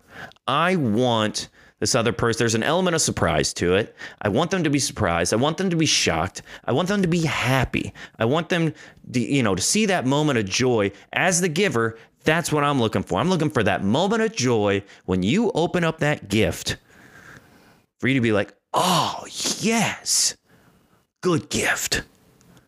I 0.47 0.77
want 0.77 1.49
this 1.81 1.95
other 1.95 2.13
person. 2.13 2.39
There's 2.39 2.55
an 2.55 2.63
element 2.63 2.95
of 2.95 3.01
surprise 3.01 3.53
to 3.55 3.75
it. 3.75 3.95
I 4.21 4.29
want 4.29 4.51
them 4.51 4.65
to 4.65 4.71
be 4.71 4.79
surprised. 4.79 5.33
I 5.33 5.37
want 5.37 5.59
them 5.59 5.71
to 5.71 5.77
be 5.77 5.87
shocked. 5.87 6.43
I 6.65 6.73
want 6.73 6.89
them 6.89 7.03
to 7.03 7.09
be 7.09 7.23
happy. 7.23 7.93
I 8.19 8.25
want 8.25 8.49
them, 8.49 8.75
to, 9.13 9.21
you 9.21 9.43
know, 9.43 9.55
to 9.55 9.63
see 9.63 9.87
that 9.87 10.07
moment 10.07 10.39
of 10.39 10.47
joy 10.47 10.91
as 11.13 11.41
the 11.41 11.49
giver. 11.49 11.99
That's 12.25 12.53
what 12.53 12.65
I'm 12.65 12.81
looking 12.81 13.05
for. 13.05 13.21
I'm 13.21 13.31
looking 13.31 13.51
for 13.51 13.63
that 13.63 13.85
moment 13.85 14.23
of 14.23 14.35
joy 14.35 14.83
when 15.07 15.23
you 15.23 15.51
open 15.53 15.85
up 15.85 16.01
that 16.01 16.29
gift 16.29 16.77
for 18.01 18.09
you 18.09 18.15
to 18.15 18.21
be 18.21 18.33
like, 18.33 18.55
oh, 18.75 19.25
yes, 19.61 20.37
good 21.21 21.49
gift. 21.49 22.03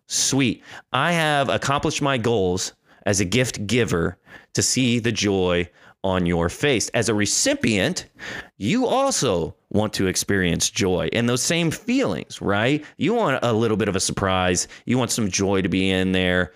Sweet. 0.07 0.63
I 0.93 1.13
have 1.13 1.49
accomplished 1.49 2.03
my 2.03 2.17
goals 2.17 2.75
as 3.07 3.21
a 3.21 3.25
gift 3.25 3.67
giver 3.67 4.19
to 4.55 4.63
see 4.63 4.99
the 4.99 5.13
joy 5.13 5.69
on 6.03 6.27
your 6.27 6.49
face. 6.49 6.89
As 6.91 7.09
a 7.09 7.15
recipient, 7.15 8.07
you 8.57 8.87
also 8.87 9.55
want 9.71 9.93
to 9.95 10.07
experience 10.07 10.71
joy 10.71 11.09
and 11.13 11.29
those 11.29 11.43
same 11.43 11.71
feelings, 11.71 12.41
right? 12.41 12.85
You 12.97 13.15
want 13.15 13.39
a 13.43 13.53
little 13.53 13.77
bit 13.77 13.89
of 13.89 13.97
a 13.97 14.01
surprise, 14.01 14.69
you 14.87 14.99
want 14.99 15.11
some 15.11 15.31
joy 15.31 15.63
to 15.63 15.69
be 15.69 15.91
in 15.91 16.13
there, 16.13 16.53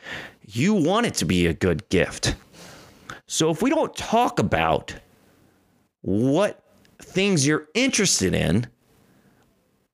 you 0.46 0.74
want 0.74 1.06
it 1.06 1.14
to 1.14 1.24
be 1.24 1.46
a 1.46 1.54
good 1.54 1.88
gift. 1.88 2.34
So 3.26 3.50
if 3.50 3.62
we 3.62 3.70
don't 3.70 3.94
talk 3.96 4.38
about 4.38 4.94
what 6.02 6.62
things 7.00 7.46
you're 7.46 7.68
interested 7.74 8.34
in, 8.34 8.66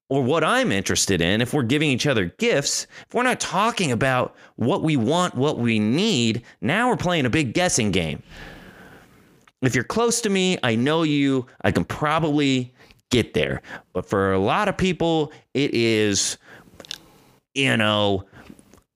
or 0.08 0.24
what 0.24 0.42
I'm 0.42 0.72
interested 0.72 1.20
in, 1.20 1.40
if 1.40 1.54
we're 1.54 1.62
giving 1.62 1.88
each 1.88 2.06
other 2.06 2.26
gifts, 2.38 2.88
if 3.06 3.14
we're 3.14 3.22
not 3.22 3.38
talking 3.38 3.92
about 3.92 4.34
what 4.56 4.82
we 4.82 4.96
want, 4.96 5.36
what 5.36 5.58
we 5.58 5.78
need, 5.78 6.42
now 6.60 6.88
we're 6.88 6.96
playing 6.96 7.26
a 7.26 7.30
big 7.30 7.54
guessing 7.54 7.92
game 7.92 8.20
if 9.62 9.74
you're 9.74 9.84
close 9.84 10.20
to 10.22 10.30
me, 10.30 10.58
I 10.62 10.74
know 10.74 11.02
you, 11.02 11.46
I 11.62 11.70
can 11.70 11.84
probably 11.84 12.74
get 13.10 13.34
there. 13.34 13.62
But 13.92 14.06
for 14.06 14.32
a 14.32 14.38
lot 14.38 14.68
of 14.68 14.76
people, 14.76 15.32
it 15.54 15.74
is, 15.74 16.38
you 17.54 17.76
know, 17.76 18.26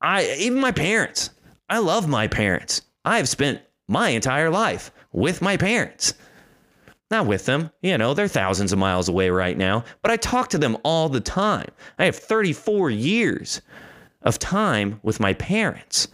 I 0.00 0.36
even 0.38 0.60
my 0.60 0.72
parents. 0.72 1.30
I 1.68 1.78
love 1.78 2.08
my 2.08 2.28
parents. 2.28 2.82
I've 3.04 3.28
spent 3.28 3.60
my 3.88 4.10
entire 4.10 4.50
life 4.50 4.90
with 5.12 5.42
my 5.42 5.56
parents. 5.56 6.14
Not 7.10 7.26
with 7.26 7.44
them, 7.44 7.70
you 7.82 7.96
know, 7.98 8.14
they're 8.14 8.28
thousands 8.28 8.72
of 8.72 8.78
miles 8.78 9.08
away 9.08 9.30
right 9.30 9.56
now, 9.56 9.84
but 10.02 10.10
I 10.10 10.16
talk 10.16 10.48
to 10.50 10.58
them 10.58 10.76
all 10.84 11.08
the 11.08 11.20
time. 11.20 11.68
I 11.98 12.06
have 12.06 12.16
34 12.16 12.90
years 12.90 13.60
of 14.22 14.38
time 14.38 15.00
with 15.02 15.20
my 15.20 15.34
parents. 15.34 16.08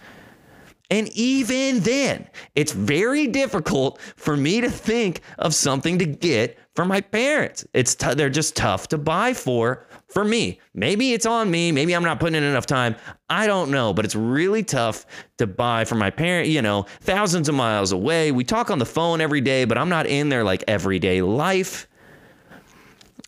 And 0.91 1.09
even 1.11 1.81
then, 1.81 2.29
it's 2.57 2.73
very 2.73 3.29
difficult 3.29 4.01
for 4.17 4.37
me 4.37 4.61
to 4.61 4.69
think 4.69 5.21
of 5.39 5.55
something 5.55 5.99
to 6.01 6.05
get 6.05 6.59
for 6.75 6.85
my 6.85 7.01
parents. 7.01 7.65
It's 7.73 7.95
t- 7.95 8.15
they're 8.15 8.29
just 8.29 8.57
tough 8.57 8.89
to 8.89 8.99
buy 8.99 9.33
for 9.33 9.87
for 10.09 10.25
me. 10.25 10.61
Maybe 10.75 11.13
it's 11.13 11.27
on 11.27 11.49
me, 11.49 11.71
maybe 11.71 11.95
I'm 11.95 12.03
not 12.03 12.19
putting 12.19 12.35
in 12.35 12.43
enough 12.43 12.67
time. 12.67 12.97
I 13.29 13.47
don't 13.47 13.71
know, 13.71 13.93
but 13.93 14.05
it's 14.05 14.17
really 14.17 14.65
tough 14.65 15.07
to 15.39 15.47
buy 15.47 15.85
for 15.85 15.95
my 15.95 16.11
parent, 16.11 16.49
you 16.49 16.61
know, 16.61 16.87
thousands 17.03 17.49
of 17.49 17.55
miles 17.55 17.93
away. 17.93 18.33
We 18.33 18.43
talk 18.43 18.71
on 18.71 18.81
the 18.81 18.87
phone 18.87 19.21
every 19.21 19.41
day, 19.41 19.65
but 19.65 19.79
I'm 19.79 19.89
not 19.89 20.07
in 20.07 20.29
their 20.29 20.43
like 20.43 20.65
everyday 20.67 21.23
life. 21.23 21.87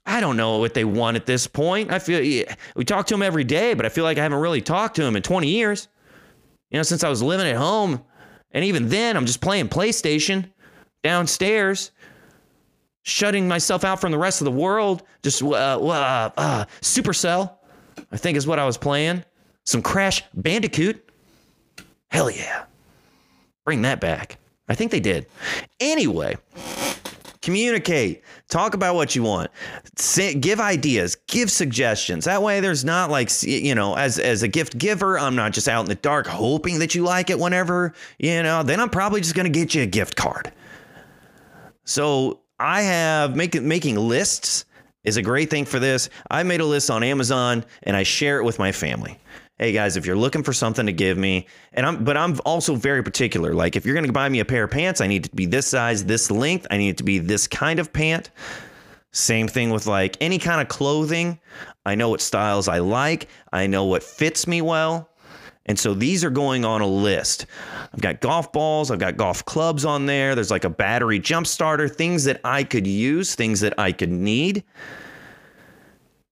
I 0.05 0.21
don't 0.21 0.37
know 0.37 0.59
what 0.59 0.75
they 0.75 0.85
want 0.85 1.17
at 1.17 1.27
this 1.27 1.47
point. 1.47 1.93
I 1.93 2.01
feel 2.01 2.45
we 2.75 2.85
talk 2.85 3.07
to 3.07 3.15
them 3.15 3.23
every 3.23 3.45
day, 3.45 3.75
but 3.75 3.87
I 3.87 3.89
feel 3.89 4.03
like 4.03 4.19
I 4.19 4.23
haven't 4.25 4.41
really 4.41 4.61
talked 4.61 4.97
to 4.97 5.05
them 5.05 5.15
in 5.15 5.23
20 5.23 5.47
years 5.47 5.87
you 6.73 6.79
know, 6.79 6.83
since 6.83 7.05
I 7.05 7.09
was 7.09 7.23
living 7.23 7.47
at 7.47 7.57
home. 7.57 8.03
And 8.51 8.65
even 8.65 8.89
then, 8.89 9.17
I'm 9.17 9.27
just 9.27 9.41
playing 9.41 9.69
PlayStation 9.69 10.51
downstairs, 11.03 11.91
shutting 13.03 13.47
myself 13.47 13.85
out 13.85 14.01
from 14.01 14.11
the 14.11 14.19
rest 14.19 14.41
of 14.41 14.47
the 14.47 14.51
world. 14.53 15.03
Just 15.23 15.43
uh, 15.43 15.47
uh, 15.47 16.31
uh, 16.37 16.65
Supercell, 16.81 17.55
I 18.11 18.17
think 18.17 18.37
is 18.37 18.47
what 18.47 18.59
I 18.59 18.65
was 18.65 18.77
playing. 18.77 19.25
Some 19.65 19.83
Crash 19.83 20.23
Bandicoot. 20.35 21.09
Hell 22.11 22.31
yeah. 22.31 22.65
Bring 23.65 23.83
that 23.83 24.01
back. 24.01 24.39
I 24.69 24.75
think 24.75 24.91
they 24.91 25.01
did. 25.01 25.27
Anyway, 25.79 26.37
communicate. 27.43 28.23
Talk 28.49 28.75
about 28.75 28.95
what 28.95 29.15
you 29.15 29.23
want. 29.23 29.51
Say, 29.97 30.35
give 30.35 30.61
ideas. 30.61 31.17
Give 31.27 31.51
suggestions. 31.51 32.25
That 32.25 32.43
way 32.43 32.61
there's 32.61 32.85
not 32.85 33.11
like 33.11 33.31
you 33.43 33.75
know 33.75 33.95
as 33.95 34.19
as 34.19 34.43
a 34.43 34.49
gift 34.49 34.79
giver 34.79 35.19
i'm 35.19 35.35
not 35.35 35.53
just 35.53 35.69
out 35.69 35.81
in 35.81 35.89
the 35.89 35.95
dark 35.97 36.27
hoping 36.27 36.79
that 36.79 36.95
you 36.95 37.03
like 37.03 37.31
it 37.31 37.39
whenever 37.39 37.95
you 38.19 38.43
know 38.43 38.63
then 38.63 38.81
i'm 38.81 38.91
probably 38.91 39.21
just 39.21 39.35
going 39.35 39.51
to 39.51 39.59
get 39.59 39.75
you 39.75 39.83
a 39.83 39.87
gift 39.87 40.17
card. 40.17 40.53
So 41.85 42.41
i 42.59 42.83
have 42.83 43.37
making 43.37 43.67
making 43.67 43.97
lists 43.97 44.65
is 45.05 45.17
a 45.17 45.23
great 45.23 45.51
thing 45.51 45.65
for 45.65 45.81
this. 45.81 46.09
I 46.31 46.45
made 46.45 46.61
a 46.61 46.67
list 46.67 46.91
on 46.91 47.03
amazon 47.03 47.65
and 47.83 47.97
i 47.97 48.05
share 48.05 48.39
it 48.39 48.45
with 48.45 48.59
my 48.59 48.73
family 48.73 49.19
hey 49.59 49.73
guys, 49.73 49.97
if 49.97 50.07
you're 50.07 50.17
looking 50.17 50.43
for 50.43 50.53
something 50.53 50.87
to 50.87 50.93
give 50.93 51.17
me, 51.17 51.47
and 51.73 51.87
I'm, 51.87 52.05
but 52.05 52.17
I'm 52.17 52.39
also 52.45 52.75
very 52.75 53.03
particular. 53.03 53.55
Like 53.55 53.77
if 53.77 53.87
you're 53.87 53.95
going 53.95 54.07
to 54.07 54.13
buy 54.13 54.29
me 54.29 54.41
a 54.41 54.45
pair 54.45 54.65
of 54.65 54.71
pants, 54.71 55.01
I 55.01 55.07
need 55.07 55.25
to 55.25 55.31
be 55.31 55.47
this 55.47 55.69
size, 55.69 56.05
this 56.05 56.31
length. 56.31 56.67
I 56.71 56.79
need 56.79 56.91
it 56.91 56.99
to 56.99 57.05
be 57.05 57.19
this 57.19 57.47
kind 57.47 57.79
of 57.79 57.93
pant. 57.93 58.31
Same 59.13 59.47
thing 59.47 59.71
with 59.71 59.87
like 59.87 60.17
any 60.21 60.39
kind 60.39 60.61
of 60.61 60.69
clothing. 60.69 61.39
I 61.85 61.95
know 61.95 62.09
what 62.09 62.21
styles 62.21 62.67
I 62.67 62.79
like. 62.79 63.29
I 63.53 63.67
know 63.67 63.85
what 63.85 64.03
fits 64.03 64.47
me 64.47 64.63
well. 64.63 65.11
And 65.67 65.79
so 65.79 65.95
these 65.95 66.25
are 66.25 66.31
going 66.31 66.65
on 66.65 66.81
a 66.81 66.87
list. 66.87 67.47
I've 67.93 68.01
got 68.01 68.21
golf 68.21 68.53
balls, 68.53 68.91
I've 68.91 68.99
got 68.99 69.17
golf 69.17 69.45
clubs 69.45 69.85
on 69.85 70.07
there. 70.07 70.35
There's 70.35 70.51
like 70.51 70.65
a 70.65 70.71
battery 70.71 71.21
jump 71.21 71.47
starter, 71.47 71.89
things 71.89 72.25
that 72.25 72.41
I 72.43 72.65
could 72.65 72.87
use, 72.87 73.37
things 73.37 73.61
that 73.61 73.79
I 73.79 73.93
could 73.93 74.11
need, 74.11 74.65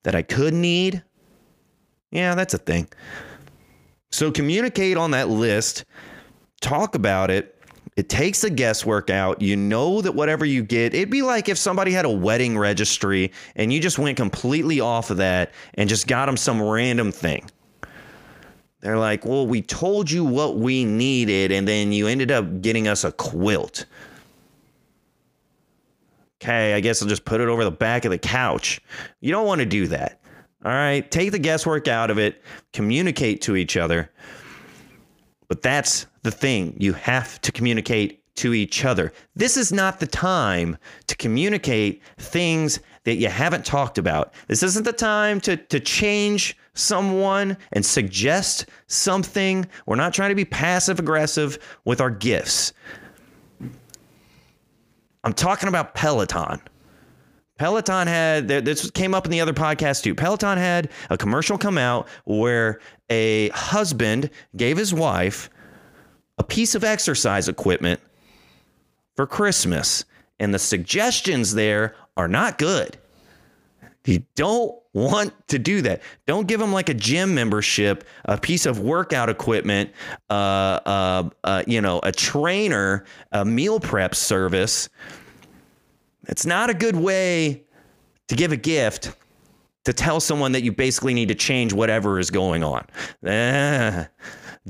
that 0.02 0.16
I 0.16 0.22
could 0.22 0.54
need. 0.54 1.04
Yeah, 2.11 2.35
that's 2.35 2.55
a 2.55 2.59
thing. 2.59 2.88
So 4.11 4.31
communicate 4.33 4.96
on 4.96 5.12
that 5.12 5.29
list, 5.29 5.85
talk 6.61 6.94
about 6.94 7.31
it. 7.31 7.57
It 7.96 8.09
takes 8.09 8.40
the 8.40 8.51
guesswork 8.51 9.11
out. 9.11 9.42
You 9.42 9.57
know 9.57 10.01
that 10.01 10.14
whatever 10.14 10.44
you 10.44 10.62
get, 10.62 10.94
it'd 10.94 11.11
be 11.11 11.23
like 11.23 11.49
if 11.49 11.59
somebody 11.59 11.92
had 11.92 12.05
a 12.05 12.11
wedding 12.11 12.57
registry 12.57 13.33
and 13.57 13.73
you 13.73 13.81
just 13.81 13.99
went 13.99 14.16
completely 14.16 14.81
off 14.81 15.11
of 15.11 15.18
that 15.18 15.53
and 15.75 15.88
just 15.88 16.07
got 16.07 16.27
them 16.27 16.37
some 16.37 16.62
random 16.62 17.12
thing. 17.12 17.49
They're 18.81 18.99
like, 18.99 19.27
well, 19.27 19.46
we 19.46 19.61
told 19.61 20.11
you 20.11 20.25
what 20.25 20.57
we 20.57 20.87
needed, 20.87 21.53
and 21.53 21.68
then 21.68 21.92
you 21.92 22.07
ended 22.07 22.31
up 22.31 22.62
getting 22.62 22.88
us 22.88 23.05
a 23.05 23.12
quilt. 23.12 23.85
Okay, 26.42 26.73
I 26.73 26.81
guess 26.81 27.03
I'll 27.03 27.09
just 27.09 27.27
put 27.27 27.42
it 27.42 27.49
over 27.49 27.62
the 27.64 27.70
back 27.70 28.07
of 28.07 28.11
the 28.11 28.18
couch. 28.18 28.81
You 29.20 29.31
don't 29.33 29.46
want 29.46 29.59
to 29.59 29.66
do 29.66 29.87
that. 29.88 30.19
All 30.64 30.73
right, 30.73 31.11
take 31.11 31.33
the 31.33 31.38
guesswork 31.38 31.88
out 31.88 32.11
of 32.11 32.18
it, 32.18 32.42
communicate 32.73 33.40
to 33.42 33.57
each 33.57 33.77
other. 33.79 34.11
But 35.49 35.62
that's 35.62 36.07
the 36.23 36.31
thing. 36.31 36.77
You 36.79 36.92
have 36.92 37.40
to 37.42 37.53
communicate 37.53 38.20
to 38.37 38.55
each 38.55 38.85
other. 38.85 39.12
This 39.35 39.57
is 39.57 39.73
not 39.73 40.01
the 40.01 40.07
time 40.07 40.77
to 41.07 41.16
communicate 41.16 42.03
things 42.18 42.79
that 43.05 43.16
you 43.16 43.29
haven't 43.29 43.64
talked 43.64 43.99
about. 43.99 44.35
This 44.49 44.62
isn't 44.62 44.85
the 44.85 44.92
time 44.92 45.40
to, 45.42 45.57
to 45.57 45.81
change 45.81 46.57
someone 46.75 47.57
and 47.73 47.85
suggest 47.85 48.66
something. 48.87 49.66
We're 49.87 49.96
not 49.96 50.14
trying 50.14 50.31
to 50.31 50.35
be 50.35 50.44
passive 50.44 50.99
aggressive 50.99 51.59
with 51.85 52.01
our 52.01 52.11
gifts. 52.11 52.73
I'm 55.25 55.33
talking 55.35 55.68
about 55.68 55.94
Peloton. 55.94 56.61
Peloton 57.61 58.07
had 58.07 58.49
this 58.49 58.90
came 58.92 59.12
up 59.12 59.27
in 59.27 59.31
the 59.31 59.42
other 59.42 59.53
podcast 59.53 60.03
too. 60.03 60.14
Peloton 60.14 60.57
had 60.57 60.88
a 61.11 61.18
commercial 61.18 61.59
come 61.59 61.77
out 61.77 62.09
where 62.25 62.81
a 63.11 63.51
husband 63.51 64.31
gave 64.57 64.79
his 64.79 64.94
wife 64.94 65.51
a 66.38 66.42
piece 66.42 66.75
of 66.75 66.85
exercise 66.85 67.51
equipment 67.51 68.01
for 69.14 69.27
Christmas, 69.27 70.07
and 70.38 70.55
the 70.55 70.59
suggestions 70.59 71.53
there 71.53 71.94
are 72.16 72.29
not 72.29 72.57
good. 72.57 72.96
You 74.07 74.25
don't 74.37 74.75
want 74.94 75.35
to 75.49 75.59
do 75.59 75.83
that. 75.83 76.01
Don't 76.27 76.49
give 76.49 76.61
them 76.61 76.73
like 76.73 76.88
a 76.88 76.94
gym 76.94 77.35
membership, 77.35 78.05
a 78.25 78.38
piece 78.38 78.64
of 78.64 78.81
workout 78.81 79.29
equipment, 79.29 79.90
uh, 80.31 80.33
uh, 80.87 81.29
uh, 81.44 81.62
you 81.66 81.83
know, 81.83 82.01
a 82.03 82.11
trainer, 82.11 83.05
a 83.33 83.44
meal 83.44 83.81
prep 83.81 84.14
service. 84.14 84.88
It's 86.31 86.47
not 86.47 86.71
a 86.71 86.75
good 86.75 86.95
way 86.95 87.64
to 88.29 88.37
give 88.37 88.53
a 88.53 88.57
gift 88.57 89.12
to 89.85 89.93
tell 89.93 90.21
someone 90.21 90.53
that 90.53 90.62
you 90.62 90.71
basically 90.71 91.12
need 91.12 91.29
to 91.29 91.35
change 91.35 91.73
whatever 91.73 92.21
is 92.21 92.31
going 92.31 92.62
on. 92.62 92.87
Eh, 93.25 94.05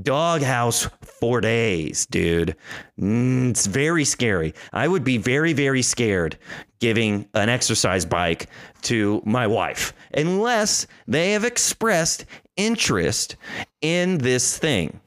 doghouse 0.01 0.89
for 1.03 1.43
days, 1.43 2.07
dude. 2.07 2.57
Mm, 2.99 3.51
it's 3.51 3.67
very 3.67 4.07
scary. 4.07 4.55
I 4.73 4.89
would 4.89 5.05
be 5.05 5.19
very, 5.19 5.53
very 5.53 5.83
scared 5.83 6.39
giving 6.79 7.29
an 7.35 7.51
exercise 7.51 8.07
bike 8.07 8.49
to 8.83 9.21
my 9.27 9.47
wife 9.47 9.93
unless 10.15 10.87
they 11.07 11.33
have 11.33 11.45
expressed 11.45 12.25
interest 12.57 13.37
in 13.83 14.17
this 14.19 14.57
thing, 14.57 14.99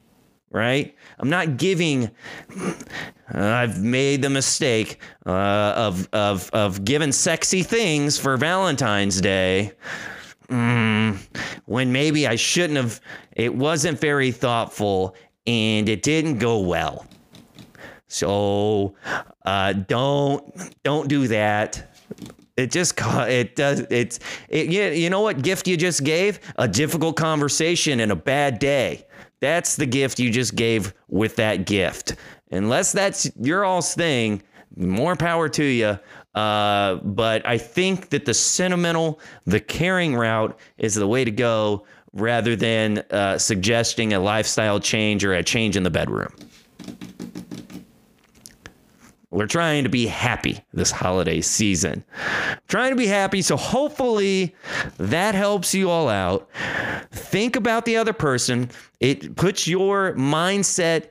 right? 0.54 0.94
I'm 1.18 1.28
not 1.28 1.56
giving. 1.56 2.10
I've 3.28 3.82
made 3.82 4.22
the 4.22 4.30
mistake 4.30 5.00
uh, 5.26 5.72
of 5.76 6.08
of 6.12 6.48
of 6.52 6.84
giving 6.84 7.12
sexy 7.12 7.62
things 7.62 8.16
for 8.16 8.36
Valentine's 8.36 9.20
Day. 9.20 9.72
Mm, 10.48 11.18
when 11.66 11.92
maybe 11.92 12.26
I 12.26 12.36
shouldn't 12.36 12.76
have. 12.76 13.00
It 13.32 13.54
wasn't 13.54 14.00
very 14.00 14.30
thoughtful, 14.30 15.16
and 15.46 15.88
it 15.88 16.02
didn't 16.02 16.38
go 16.38 16.60
well. 16.60 17.06
So 18.06 18.94
uh, 19.44 19.72
don't 19.72 20.72
don't 20.84 21.08
do 21.08 21.26
that. 21.28 21.96
It 22.56 22.70
just 22.70 22.94
it 23.00 23.56
does 23.56 23.80
it's 23.90 24.20
it 24.48 24.68
you 24.68 25.10
know 25.10 25.22
what 25.22 25.42
gift 25.42 25.66
you 25.66 25.76
just 25.76 26.04
gave 26.04 26.38
a 26.56 26.68
difficult 26.68 27.16
conversation 27.16 27.98
and 27.98 28.12
a 28.12 28.16
bad 28.16 28.60
day. 28.60 29.06
That's 29.44 29.76
the 29.76 29.84
gift 29.84 30.18
you 30.18 30.30
just 30.30 30.54
gave 30.54 30.94
with 31.06 31.36
that 31.36 31.66
gift. 31.66 32.16
Unless 32.50 32.92
that's 32.92 33.30
your 33.38 33.62
all's 33.62 33.92
thing, 33.92 34.42
more 34.74 35.16
power 35.16 35.50
to 35.50 35.62
you. 35.62 35.98
Uh, 36.34 36.94
but 36.94 37.46
I 37.46 37.58
think 37.58 38.08
that 38.08 38.24
the 38.24 38.32
sentimental, 38.32 39.20
the 39.44 39.60
caring 39.60 40.16
route 40.16 40.58
is 40.78 40.94
the 40.94 41.06
way 41.06 41.26
to 41.26 41.30
go 41.30 41.84
rather 42.14 42.56
than 42.56 43.04
uh, 43.10 43.36
suggesting 43.36 44.14
a 44.14 44.18
lifestyle 44.18 44.80
change 44.80 45.26
or 45.26 45.34
a 45.34 45.42
change 45.42 45.76
in 45.76 45.82
the 45.82 45.90
bedroom. 45.90 46.34
We're 49.34 49.48
trying 49.48 49.82
to 49.82 49.90
be 49.90 50.06
happy 50.06 50.60
this 50.72 50.92
holiday 50.92 51.40
season. 51.40 52.04
Trying 52.68 52.90
to 52.90 52.96
be 52.96 53.08
happy. 53.08 53.42
So 53.42 53.56
hopefully 53.56 54.54
that 54.98 55.34
helps 55.34 55.74
you 55.74 55.90
all 55.90 56.08
out. 56.08 56.48
Think 57.10 57.56
about 57.56 57.84
the 57.84 57.96
other 57.96 58.12
person. 58.12 58.70
It 59.00 59.34
puts 59.34 59.66
your 59.66 60.14
mindset 60.14 61.10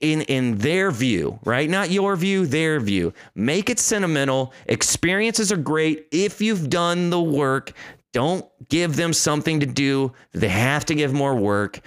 in 0.00 0.20
in 0.22 0.58
their 0.58 0.90
view, 0.90 1.38
right? 1.44 1.70
Not 1.70 1.90
your 1.90 2.14
view, 2.14 2.44
their 2.44 2.78
view. 2.78 3.14
Make 3.34 3.70
it 3.70 3.78
sentimental. 3.78 4.52
Experiences 4.66 5.50
are 5.50 5.56
great 5.56 6.08
if 6.12 6.42
you've 6.42 6.68
done 6.68 7.08
the 7.08 7.22
work. 7.22 7.72
Don't 8.12 8.44
give 8.68 8.96
them 8.96 9.14
something 9.14 9.60
to 9.60 9.66
do. 9.66 10.12
They 10.32 10.48
have 10.48 10.84
to 10.86 10.94
give 10.94 11.14
more 11.14 11.34
work. 11.34 11.80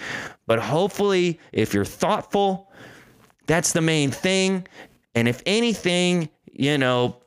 But 0.47 0.57
hopefully, 0.57 1.39
if 1.51 1.75
you're 1.75 1.85
thoughtful, 1.85 2.71
that's 3.45 3.71
the 3.71 3.81
main 3.81 4.09
thing. 4.09 4.65
And 5.15 5.27
if 5.27 5.41
anything, 5.45 6.29
you 6.51 6.77
know, 6.77 7.17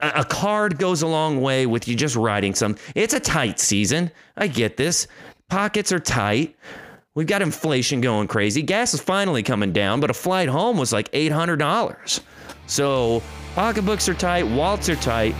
a 0.00 0.24
card 0.24 0.78
goes 0.78 1.02
a 1.02 1.06
long 1.06 1.40
way 1.40 1.66
with 1.66 1.88
you 1.88 1.96
just 1.96 2.14
writing 2.14 2.54
some. 2.54 2.76
It's 2.94 3.14
a 3.14 3.20
tight 3.20 3.58
season. 3.58 4.10
I 4.36 4.46
get 4.46 4.76
this. 4.76 5.08
Pockets 5.48 5.92
are 5.92 5.98
tight. 5.98 6.56
We've 7.14 7.26
got 7.26 7.42
inflation 7.42 8.00
going 8.00 8.28
crazy. 8.28 8.62
Gas 8.62 8.94
is 8.94 9.00
finally 9.00 9.42
coming 9.42 9.72
down, 9.72 9.98
but 9.98 10.08
a 10.08 10.14
flight 10.14 10.48
home 10.48 10.78
was 10.78 10.92
like 10.92 11.10
$800. 11.10 12.20
So 12.68 13.22
pocketbooks 13.56 14.08
are 14.08 14.14
tight, 14.14 14.44
wallets 14.46 14.88
are 14.88 14.96
tight. 14.96 15.34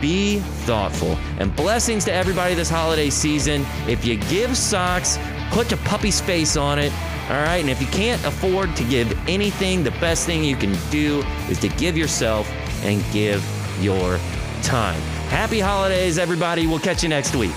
Be 0.00 0.38
thoughtful. 0.38 1.18
And 1.40 1.54
blessings 1.56 2.04
to 2.04 2.12
everybody 2.12 2.54
this 2.54 2.70
holiday 2.70 3.10
season. 3.10 3.66
If 3.88 4.04
you 4.04 4.18
give 4.28 4.56
socks, 4.56 5.18
put 5.50 5.72
a 5.72 5.76
puppy's 5.78 6.20
face 6.20 6.56
on 6.56 6.78
it. 6.78 6.92
All 7.28 7.42
right. 7.42 7.58
And 7.58 7.70
if 7.70 7.80
you 7.80 7.88
can't 7.88 8.24
afford 8.24 8.76
to 8.76 8.84
give 8.84 9.12
anything, 9.28 9.82
the 9.82 9.90
best 9.92 10.26
thing 10.26 10.44
you 10.44 10.56
can 10.56 10.76
do 10.90 11.24
is 11.48 11.58
to 11.60 11.68
give 11.68 11.96
yourself 11.96 12.50
and 12.84 13.02
give 13.12 13.44
your 13.80 14.18
time. 14.62 15.00
Happy 15.28 15.58
holidays, 15.58 16.18
everybody. 16.18 16.66
We'll 16.66 16.78
catch 16.78 17.02
you 17.02 17.08
next 17.08 17.34
week. 17.34 17.52